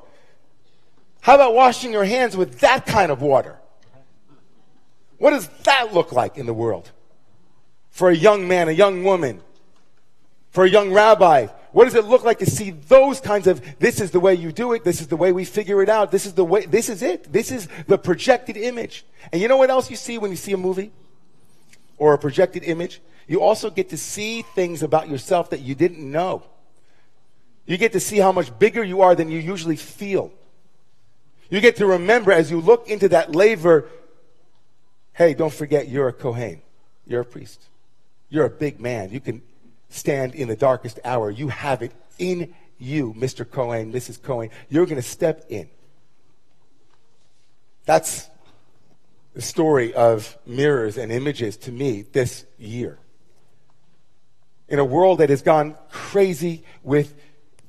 How 1.22 1.34
about 1.34 1.56
washing 1.56 1.92
your 1.92 2.06
hands 2.06 2.38
with 2.38 2.60
that 2.60 2.86
kind 2.86 3.12
of 3.12 3.24
water? 3.24 3.58
What 5.18 5.32
does 5.32 5.48
that 5.64 5.92
look 5.92 6.12
like 6.12 6.38
in 6.38 6.46
the 6.46 6.54
world? 6.54 6.92
For 7.90 8.12
a 8.12 8.16
young 8.16 8.48
man, 8.48 8.70
a 8.70 8.74
young 8.74 9.04
woman, 9.04 9.42
for 10.52 10.66
a 10.66 10.70
young 10.70 10.92
rabbi? 10.92 11.48
What 11.72 11.86
does 11.86 11.96
it 11.96 12.06
look 12.06 12.24
like 12.24 12.40
to 12.40 12.50
see 12.50 12.72
those 12.72 13.20
kinds 13.20 13.46
of, 13.46 13.62
this 13.80 14.02
is 14.02 14.12
the 14.12 14.20
way 14.20 14.34
you 14.34 14.52
do 14.52 14.74
it, 14.74 14.84
this 14.84 15.02
is 15.02 15.08
the 15.08 15.16
way 15.16 15.32
we 15.32 15.46
figure 15.46 15.84
it 15.84 15.90
out, 15.90 16.12
this 16.12 16.26
is 16.26 16.34
the 16.34 16.46
way, 16.46 16.66
this 16.66 16.90
is 16.90 17.04
it, 17.04 17.32
this 17.32 17.52
is 17.52 17.68
the 17.88 17.98
projected 17.98 18.58
image. 18.58 19.06
And 19.32 19.42
you 19.42 19.48
know 19.48 19.58
what 19.58 19.70
else 19.70 19.90
you 19.90 19.96
see 19.96 20.18
when 20.18 20.32
you 20.32 20.38
see 20.38 20.54
a 20.54 20.58
movie? 20.58 20.92
Or 21.98 22.14
a 22.14 22.18
projected 22.18 22.64
image? 22.64 23.02
You 23.28 23.42
also 23.42 23.70
get 23.70 23.90
to 23.90 23.98
see 23.98 24.42
things 24.42 24.82
about 24.82 25.10
yourself 25.10 25.50
that 25.50 25.60
you 25.60 25.76
didn't 25.76 26.00
know. 26.00 26.44
You 27.66 27.78
get 27.78 27.92
to 27.92 28.00
see 28.00 28.18
how 28.18 28.32
much 28.32 28.58
bigger 28.58 28.84
you 28.84 29.02
are 29.02 29.14
than 29.14 29.30
you 29.30 29.40
usually 29.40 29.76
feel. 29.76 30.32
You 31.50 31.60
get 31.62 31.76
to 31.78 31.86
remember 31.86 32.32
as 32.32 32.50
you 32.50 32.62
look 32.62 32.88
into 32.90 33.10
that 33.10 33.36
laver, 33.36 33.90
hey, 35.14 35.34
don't 35.34 35.54
forget 35.54 35.90
you're 35.90 36.08
a 36.08 36.14
Kohen. 36.14 36.62
You're 37.06 37.22
a 37.22 37.26
priest. 37.26 37.62
You're 38.30 38.46
a 38.46 38.50
big 38.50 38.80
man. 38.80 39.12
You 39.12 39.20
can 39.20 39.42
stand 39.90 40.36
in 40.36 40.48
the 40.48 40.56
darkest 40.56 41.00
hour. 41.04 41.30
You 41.30 41.50
have 41.50 41.82
it 41.82 41.92
in 42.20 42.54
you, 42.78 43.14
Mr. 43.14 43.50
Cohen, 43.50 43.92
Mrs. 43.92 44.22
Cohen. 44.22 44.50
You're 44.70 44.86
going 44.86 45.02
to 45.02 45.08
step 45.08 45.46
in. 45.50 45.70
That's 47.86 48.30
the 49.34 49.42
story 49.42 49.94
of 49.94 50.38
mirrors 50.46 50.98
and 50.98 51.12
images 51.12 51.58
to 51.58 51.72
me 51.72 52.02
this 52.02 52.46
year. 52.58 53.00
In 54.68 54.80
a 54.80 54.86
world 54.86 55.20
that 55.20 55.30
has 55.30 55.42
gone 55.42 55.76
crazy 55.90 56.64
with 56.84 57.16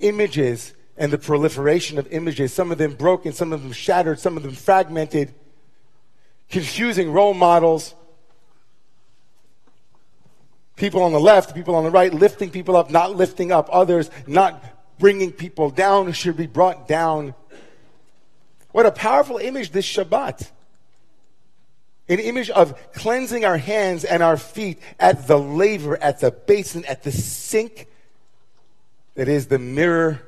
images 0.00 0.74
and 0.96 1.12
the 1.12 1.18
proliferation 1.18 1.98
of 1.98 2.08
images, 2.12 2.52
some 2.52 2.72
of 2.72 2.78
them 2.78 2.94
broken, 2.94 3.32
some 3.32 3.52
of 3.52 3.62
them 3.62 3.72
shattered, 3.72 4.18
some 4.18 4.36
of 4.36 4.42
them 4.42 4.52
fragmented, 4.52 5.32
confusing 6.50 7.12
role 7.12 7.34
models, 7.34 7.94
people 10.78 11.02
on 11.02 11.12
the 11.12 11.20
left, 11.20 11.54
people 11.54 11.74
on 11.74 11.84
the 11.84 11.90
right, 11.90 12.12
lifting 12.14 12.50
people 12.50 12.76
up, 12.76 12.90
not 12.90 13.14
lifting 13.14 13.52
up 13.52 13.68
others, 13.70 14.10
not 14.26 14.62
bringing 14.98 15.32
people 15.32 15.70
down 15.70 16.12
should 16.12 16.36
be 16.36 16.46
brought 16.46 16.88
down. 16.88 17.34
What 18.72 18.86
a 18.86 18.92
powerful 18.92 19.38
image 19.38 19.70
this 19.70 19.86
Shabbat. 19.86 20.50
An 22.08 22.20
image 22.20 22.48
of 22.48 22.92
cleansing 22.92 23.44
our 23.44 23.58
hands 23.58 24.04
and 24.04 24.22
our 24.22 24.38
feet 24.38 24.78
at 24.98 25.26
the 25.26 25.38
laver, 25.38 25.96
at 26.02 26.20
the 26.20 26.30
basin, 26.30 26.84
at 26.86 27.02
the 27.02 27.12
sink 27.12 27.86
that 29.14 29.28
is 29.28 29.48
the 29.48 29.58
mirror 29.58 30.22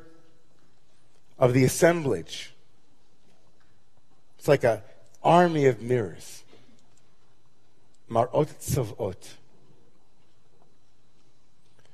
of 1.38 1.54
the 1.54 1.64
assemblage. 1.64 2.52
It's 4.38 4.48
like 4.48 4.64
an 4.64 4.82
army 5.22 5.66
of 5.66 5.80
mirrors. 5.80 6.42
Marot 8.10 8.48
tzavot. 8.60 9.39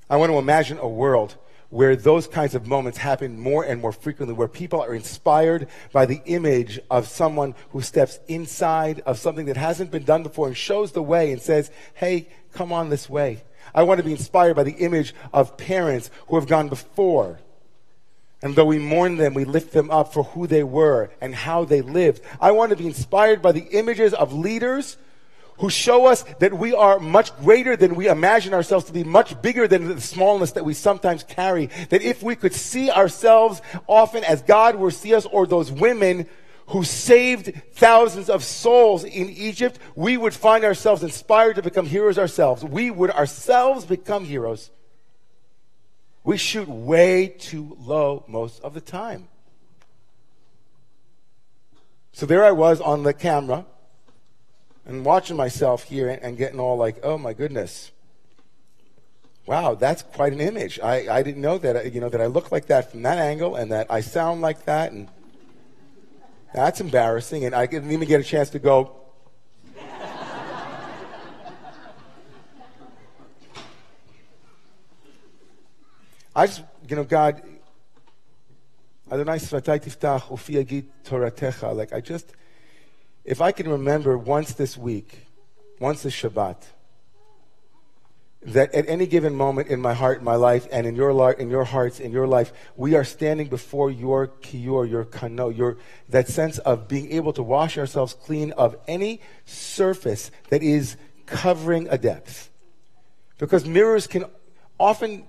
I 0.08 0.16
want 0.16 0.30
to 0.30 0.38
imagine 0.38 0.78
a 0.78 0.88
world 0.88 1.36
where 1.68 1.96
those 1.96 2.28
kinds 2.28 2.54
of 2.54 2.66
moments 2.66 2.98
happen 2.98 3.40
more 3.40 3.64
and 3.64 3.80
more 3.80 3.92
frequently, 3.92 4.34
where 4.34 4.46
people 4.46 4.80
are 4.80 4.94
inspired 4.94 5.66
by 5.92 6.06
the 6.06 6.22
image 6.26 6.78
of 6.90 7.08
someone 7.08 7.54
who 7.70 7.80
steps 7.80 8.20
inside 8.28 9.00
of 9.00 9.18
something 9.18 9.46
that 9.46 9.56
hasn't 9.56 9.90
been 9.90 10.04
done 10.04 10.22
before 10.22 10.46
and 10.46 10.56
shows 10.56 10.92
the 10.92 11.02
way 11.02 11.32
and 11.32 11.42
says, 11.42 11.72
hey, 11.94 12.28
come 12.52 12.72
on 12.72 12.88
this 12.88 13.10
way. 13.10 13.42
I 13.74 13.82
want 13.82 13.98
to 13.98 14.04
be 14.04 14.12
inspired 14.12 14.54
by 14.54 14.62
the 14.62 14.76
image 14.76 15.12
of 15.32 15.56
parents 15.56 16.08
who 16.28 16.36
have 16.36 16.46
gone 16.46 16.68
before. 16.68 17.40
And 18.42 18.54
though 18.54 18.66
we 18.66 18.78
mourn 18.78 19.16
them, 19.16 19.34
we 19.34 19.44
lift 19.44 19.72
them 19.72 19.90
up 19.90 20.12
for 20.12 20.22
who 20.22 20.46
they 20.46 20.62
were 20.62 21.10
and 21.20 21.34
how 21.34 21.64
they 21.64 21.82
lived. 21.82 22.22
I 22.40 22.52
want 22.52 22.70
to 22.70 22.76
be 22.76 22.86
inspired 22.86 23.42
by 23.42 23.50
the 23.50 23.66
images 23.72 24.14
of 24.14 24.32
leaders 24.32 24.98
who 25.58 25.70
show 25.70 26.06
us 26.06 26.22
that 26.38 26.54
we 26.54 26.74
are 26.74 26.98
much 26.98 27.36
greater 27.38 27.76
than 27.76 27.94
we 27.94 28.08
imagine 28.08 28.52
ourselves 28.52 28.84
to 28.86 28.92
be, 28.92 29.04
much 29.04 29.40
bigger 29.42 29.66
than 29.66 29.88
the 29.88 30.00
smallness 30.00 30.52
that 30.52 30.64
we 30.64 30.74
sometimes 30.74 31.22
carry. 31.24 31.66
That 31.90 32.02
if 32.02 32.22
we 32.22 32.36
could 32.36 32.54
see 32.54 32.90
ourselves 32.90 33.62
often 33.86 34.24
as 34.24 34.42
God 34.42 34.76
would 34.76 34.94
see 34.94 35.14
us, 35.14 35.26
or 35.26 35.46
those 35.46 35.72
women 35.72 36.26
who 36.68 36.82
saved 36.84 37.52
thousands 37.72 38.28
of 38.28 38.42
souls 38.42 39.04
in 39.04 39.30
Egypt, 39.30 39.78
we 39.94 40.16
would 40.16 40.34
find 40.34 40.64
ourselves 40.64 41.02
inspired 41.02 41.56
to 41.56 41.62
become 41.62 41.86
heroes 41.86 42.18
ourselves. 42.18 42.64
We 42.64 42.90
would 42.90 43.10
ourselves 43.10 43.84
become 43.84 44.24
heroes. 44.24 44.70
We 46.24 46.36
shoot 46.36 46.68
way 46.68 47.28
too 47.28 47.76
low 47.80 48.24
most 48.26 48.60
of 48.62 48.74
the 48.74 48.80
time. 48.80 49.28
So 52.12 52.26
there 52.26 52.44
I 52.44 52.50
was 52.50 52.80
on 52.80 53.04
the 53.04 53.14
camera 53.14 53.64
and 54.86 55.04
watching 55.04 55.36
myself 55.36 55.84
here 55.84 56.08
and 56.08 56.36
getting 56.38 56.60
all 56.60 56.76
like, 56.76 56.98
oh 57.02 57.18
my 57.18 57.32
goodness. 57.32 57.90
Wow, 59.46 59.74
that's 59.74 60.02
quite 60.02 60.32
an 60.32 60.40
image. 60.40 60.80
I, 60.80 61.08
I 61.08 61.22
didn't 61.22 61.40
know 61.40 61.58
that, 61.58 61.92
you 61.92 62.00
know, 62.00 62.08
that 62.08 62.20
I 62.20 62.26
look 62.26 62.50
like 62.50 62.66
that 62.66 62.90
from 62.90 63.02
that 63.02 63.18
angle 63.18 63.54
and 63.56 63.70
that 63.70 63.86
I 63.90 64.00
sound 64.00 64.40
like 64.40 64.64
that. 64.64 64.92
And 64.92 65.08
that's 66.54 66.80
embarrassing. 66.80 67.44
And 67.44 67.54
I 67.54 67.66
didn't 67.66 67.92
even 67.92 68.08
get 68.08 68.20
a 68.20 68.24
chance 68.24 68.50
to 68.50 68.58
go, 68.58 68.96
I 76.34 76.46
just, 76.46 76.62
you 76.86 76.96
know, 76.96 77.04
God, 77.04 77.42
Adonai 79.10 79.38
Svatai 79.38 79.82
Tiftach 79.82 80.24
Ufi 80.24 80.62
Agit 80.62 80.84
Toratecha. 81.02 81.74
Like, 81.74 81.94
I 81.94 82.02
just, 82.02 82.34
if 83.26 83.40
I 83.40 83.50
can 83.50 83.68
remember 83.68 84.16
once 84.16 84.54
this 84.54 84.78
week, 84.78 85.26
once 85.80 86.04
this 86.04 86.14
Shabbat, 86.14 86.62
that 88.42 88.72
at 88.72 88.88
any 88.88 89.06
given 89.06 89.34
moment 89.34 89.66
in 89.66 89.80
my 89.80 89.92
heart, 89.92 90.18
in 90.18 90.24
my 90.24 90.36
life, 90.36 90.68
and 90.70 90.86
in 90.86 90.94
your, 90.94 91.32
in 91.32 91.50
your 91.50 91.64
hearts, 91.64 91.98
in 91.98 92.12
your 92.12 92.28
life, 92.28 92.52
we 92.76 92.94
are 92.94 93.02
standing 93.02 93.48
before 93.48 93.90
your 93.90 94.28
kiyur, 94.28 94.88
your 94.88 95.04
kano, 95.04 95.48
your, 95.48 95.76
that 96.08 96.28
sense 96.28 96.58
of 96.58 96.86
being 96.86 97.10
able 97.10 97.32
to 97.32 97.42
wash 97.42 97.76
ourselves 97.76 98.14
clean 98.14 98.52
of 98.52 98.76
any 98.86 99.20
surface 99.44 100.30
that 100.50 100.62
is 100.62 100.96
covering 101.26 101.88
a 101.90 101.98
depth. 101.98 102.50
Because 103.38 103.66
mirrors 103.66 104.06
can 104.06 104.24
often 104.78 105.26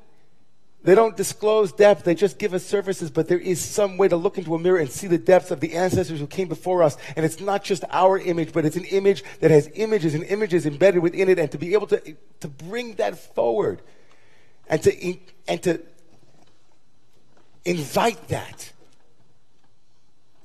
they 0.88 0.96
don't 0.96 1.18
disclose 1.18 1.74
depth, 1.74 2.06
they 2.06 2.16
just 2.16 2.40
give 2.40 2.54
us 2.54 2.66
surfaces, 2.66 3.12
but 3.12 3.28
there 3.28 3.38
is 3.38 3.60
some 3.60 3.98
way 3.98 4.08
to 4.08 4.16
look 4.16 4.38
into 4.38 4.56
a 4.56 4.58
mirror 4.58 4.78
and 4.78 4.90
see 4.90 5.08
the 5.08 5.18
depths 5.18 5.52
of 5.52 5.60
the 5.60 5.74
ancestors 5.74 6.18
who 6.18 6.28
came 6.28 6.48
before 6.48 6.82
us. 6.82 6.96
And 7.18 7.26
it's 7.26 7.42
not 7.42 7.62
just 7.62 7.84
our 7.90 8.18
image, 8.18 8.54
but 8.54 8.64
it's 8.64 8.78
an 8.78 8.86
image 8.86 9.22
that 9.42 9.52
has 9.52 9.70
images 9.74 10.16
and 10.16 10.24
images 10.24 10.66
embedded 10.66 11.04
within 11.04 11.28
it. 11.28 11.40
And 11.40 11.52
to 11.52 11.58
be 11.58 11.74
able 11.74 11.88
to, 11.88 12.16
to 12.40 12.48
bring 12.48 12.94
that 12.94 13.18
forward 13.36 13.82
and 14.70 14.82
to, 14.84 15.18
and 15.46 15.62
to 15.64 15.82
invite 17.66 18.26
that, 18.30 18.72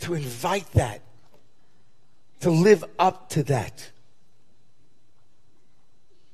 to 0.01 0.15
invite 0.15 0.73
that, 0.73 1.03
to 2.41 2.51
live 2.51 2.85
up 2.99 3.29
to 3.29 3.45
that 3.45 3.93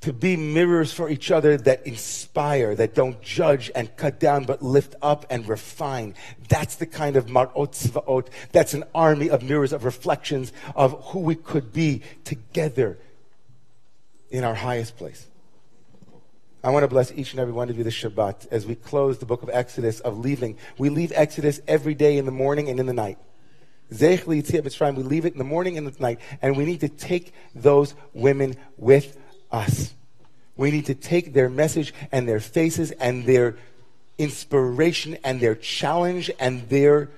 to 0.01 0.13
be 0.13 0.37
mirrors 0.37 0.93
for 0.93 1.09
each 1.09 1.31
other 1.31 1.57
that 1.57 1.87
inspire, 1.87 2.75
that 2.77 2.95
don't 2.95 3.21
judge 3.21 3.71
and 3.75 3.95
cut 3.97 4.21
down, 4.21 4.45
but 4.45 4.63
lift 4.63 4.95
up 5.03 5.27
and 5.29 5.49
refine. 5.49 6.15
That's 6.49 6.77
the 6.77 6.87
kind 6.87 7.17
of 7.17 7.27
mar'ot 7.27 7.73
tzva'ot. 7.73 8.29
That's 8.53 8.75
an 8.75 8.85
army 8.95 9.29
of 9.29 9.43
mirrors, 9.43 9.73
of 9.73 9.85
reflections 9.85 10.53
of 10.77 11.05
who 11.07 11.21
we 11.21 11.35
could 11.35 11.73
be 11.73 12.03
together 12.25 12.99
in 14.31 14.45
our 14.45 14.55
highest 14.55 14.97
place. 14.97 15.27
I 16.63 16.71
want 16.71 16.85
to 16.85 16.89
bless 16.89 17.13
each 17.13 17.33
and 17.33 17.41
every 17.41 17.53
one 17.53 17.71
of 17.71 17.79
you 17.79 17.85
this 17.85 17.95
Shabbat 17.95 18.49
as 18.51 18.67
we 18.67 18.75
close 18.75 19.19
the 19.19 19.27
book 19.27 19.43
of 19.43 19.51
Exodus 19.51 20.01
of 20.01 20.19
leaving. 20.19 20.59
We 20.77 20.91
leave 20.91 21.13
Exodus 21.15 21.61
every 21.67 21.95
day 21.95 22.19
in 22.19 22.25
the 22.25 22.33
morning 22.33 22.69
and 22.69 22.79
in 22.79 22.87
the 22.87 22.93
night. 22.93 23.19
Zech 23.93 24.27
we 24.27 24.43
leave 24.43 25.25
it 25.25 25.33
in 25.33 25.39
the 25.39 25.45
morning 25.45 25.79
and 25.79 25.87
the 25.87 26.03
night, 26.03 26.21
and 26.43 26.57
we 26.57 26.67
need 26.67 26.81
to 26.81 26.89
take 26.89 27.33
those 27.55 27.95
women 28.13 28.57
with 28.77 29.17
us. 29.17 29.23
We 30.57 30.71
need 30.71 30.87
to 30.87 30.95
take 30.95 31.33
their 31.33 31.49
message 31.49 31.95
and 32.11 32.29
their 32.29 32.41
faces 32.41 32.91
and 32.91 33.25
their 33.25 33.57
inspiration 34.19 35.17
and 35.23 35.41
their 35.41 35.55
challenge 35.55 36.31
and 36.41 36.69
their 36.69 37.11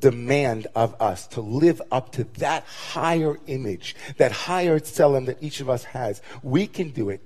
demand 0.00 0.66
of 0.74 1.00
us 1.00 1.26
to 1.28 1.40
live 1.40 1.80
up 1.90 2.12
to 2.12 2.24
that 2.38 2.64
higher 2.64 3.38
image, 3.46 3.94
that 4.18 4.32
higher 4.32 4.80
tselem 4.80 5.26
that 5.26 5.42
each 5.42 5.60
of 5.60 5.70
us 5.70 5.84
has. 5.84 6.20
We 6.42 6.66
can 6.66 6.90
do 6.90 7.10
it. 7.10 7.22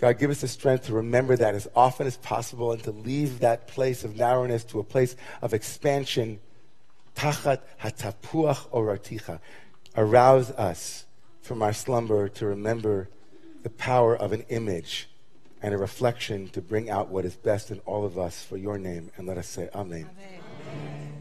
God, 0.00 0.18
give 0.18 0.30
us 0.30 0.40
the 0.40 0.48
strength 0.48 0.86
to 0.86 0.94
remember 0.94 1.36
that 1.36 1.54
as 1.54 1.68
often 1.76 2.06
as 2.06 2.16
possible 2.16 2.72
and 2.72 2.82
to 2.84 2.90
leave 2.90 3.40
that 3.40 3.68
place 3.68 4.02
of 4.02 4.16
narrowness 4.16 4.64
to 4.64 4.80
a 4.80 4.84
place 4.84 5.14
of 5.42 5.52
expansion. 5.52 6.40
Tachat 7.14 7.60
hatapuach 7.82 8.70
oraticha. 8.70 9.40
Arouse 9.94 10.50
us 10.52 11.04
from 11.40 11.62
our 11.62 11.72
slumber 11.72 12.28
to 12.28 12.46
remember 12.46 13.08
the 13.62 13.70
power 13.70 14.16
of 14.16 14.32
an 14.32 14.44
image 14.48 15.08
and 15.62 15.74
a 15.74 15.78
reflection 15.78 16.48
to 16.48 16.60
bring 16.60 16.88
out 16.88 17.08
what 17.08 17.24
is 17.24 17.36
best 17.36 17.70
in 17.70 17.80
all 17.80 18.04
of 18.04 18.18
us 18.18 18.42
for 18.42 18.56
your 18.56 18.78
name. 18.78 19.10
And 19.16 19.26
let 19.26 19.36
us 19.38 19.46
say, 19.46 19.68
Amen. 19.74 20.08
Amen. 20.10 21.19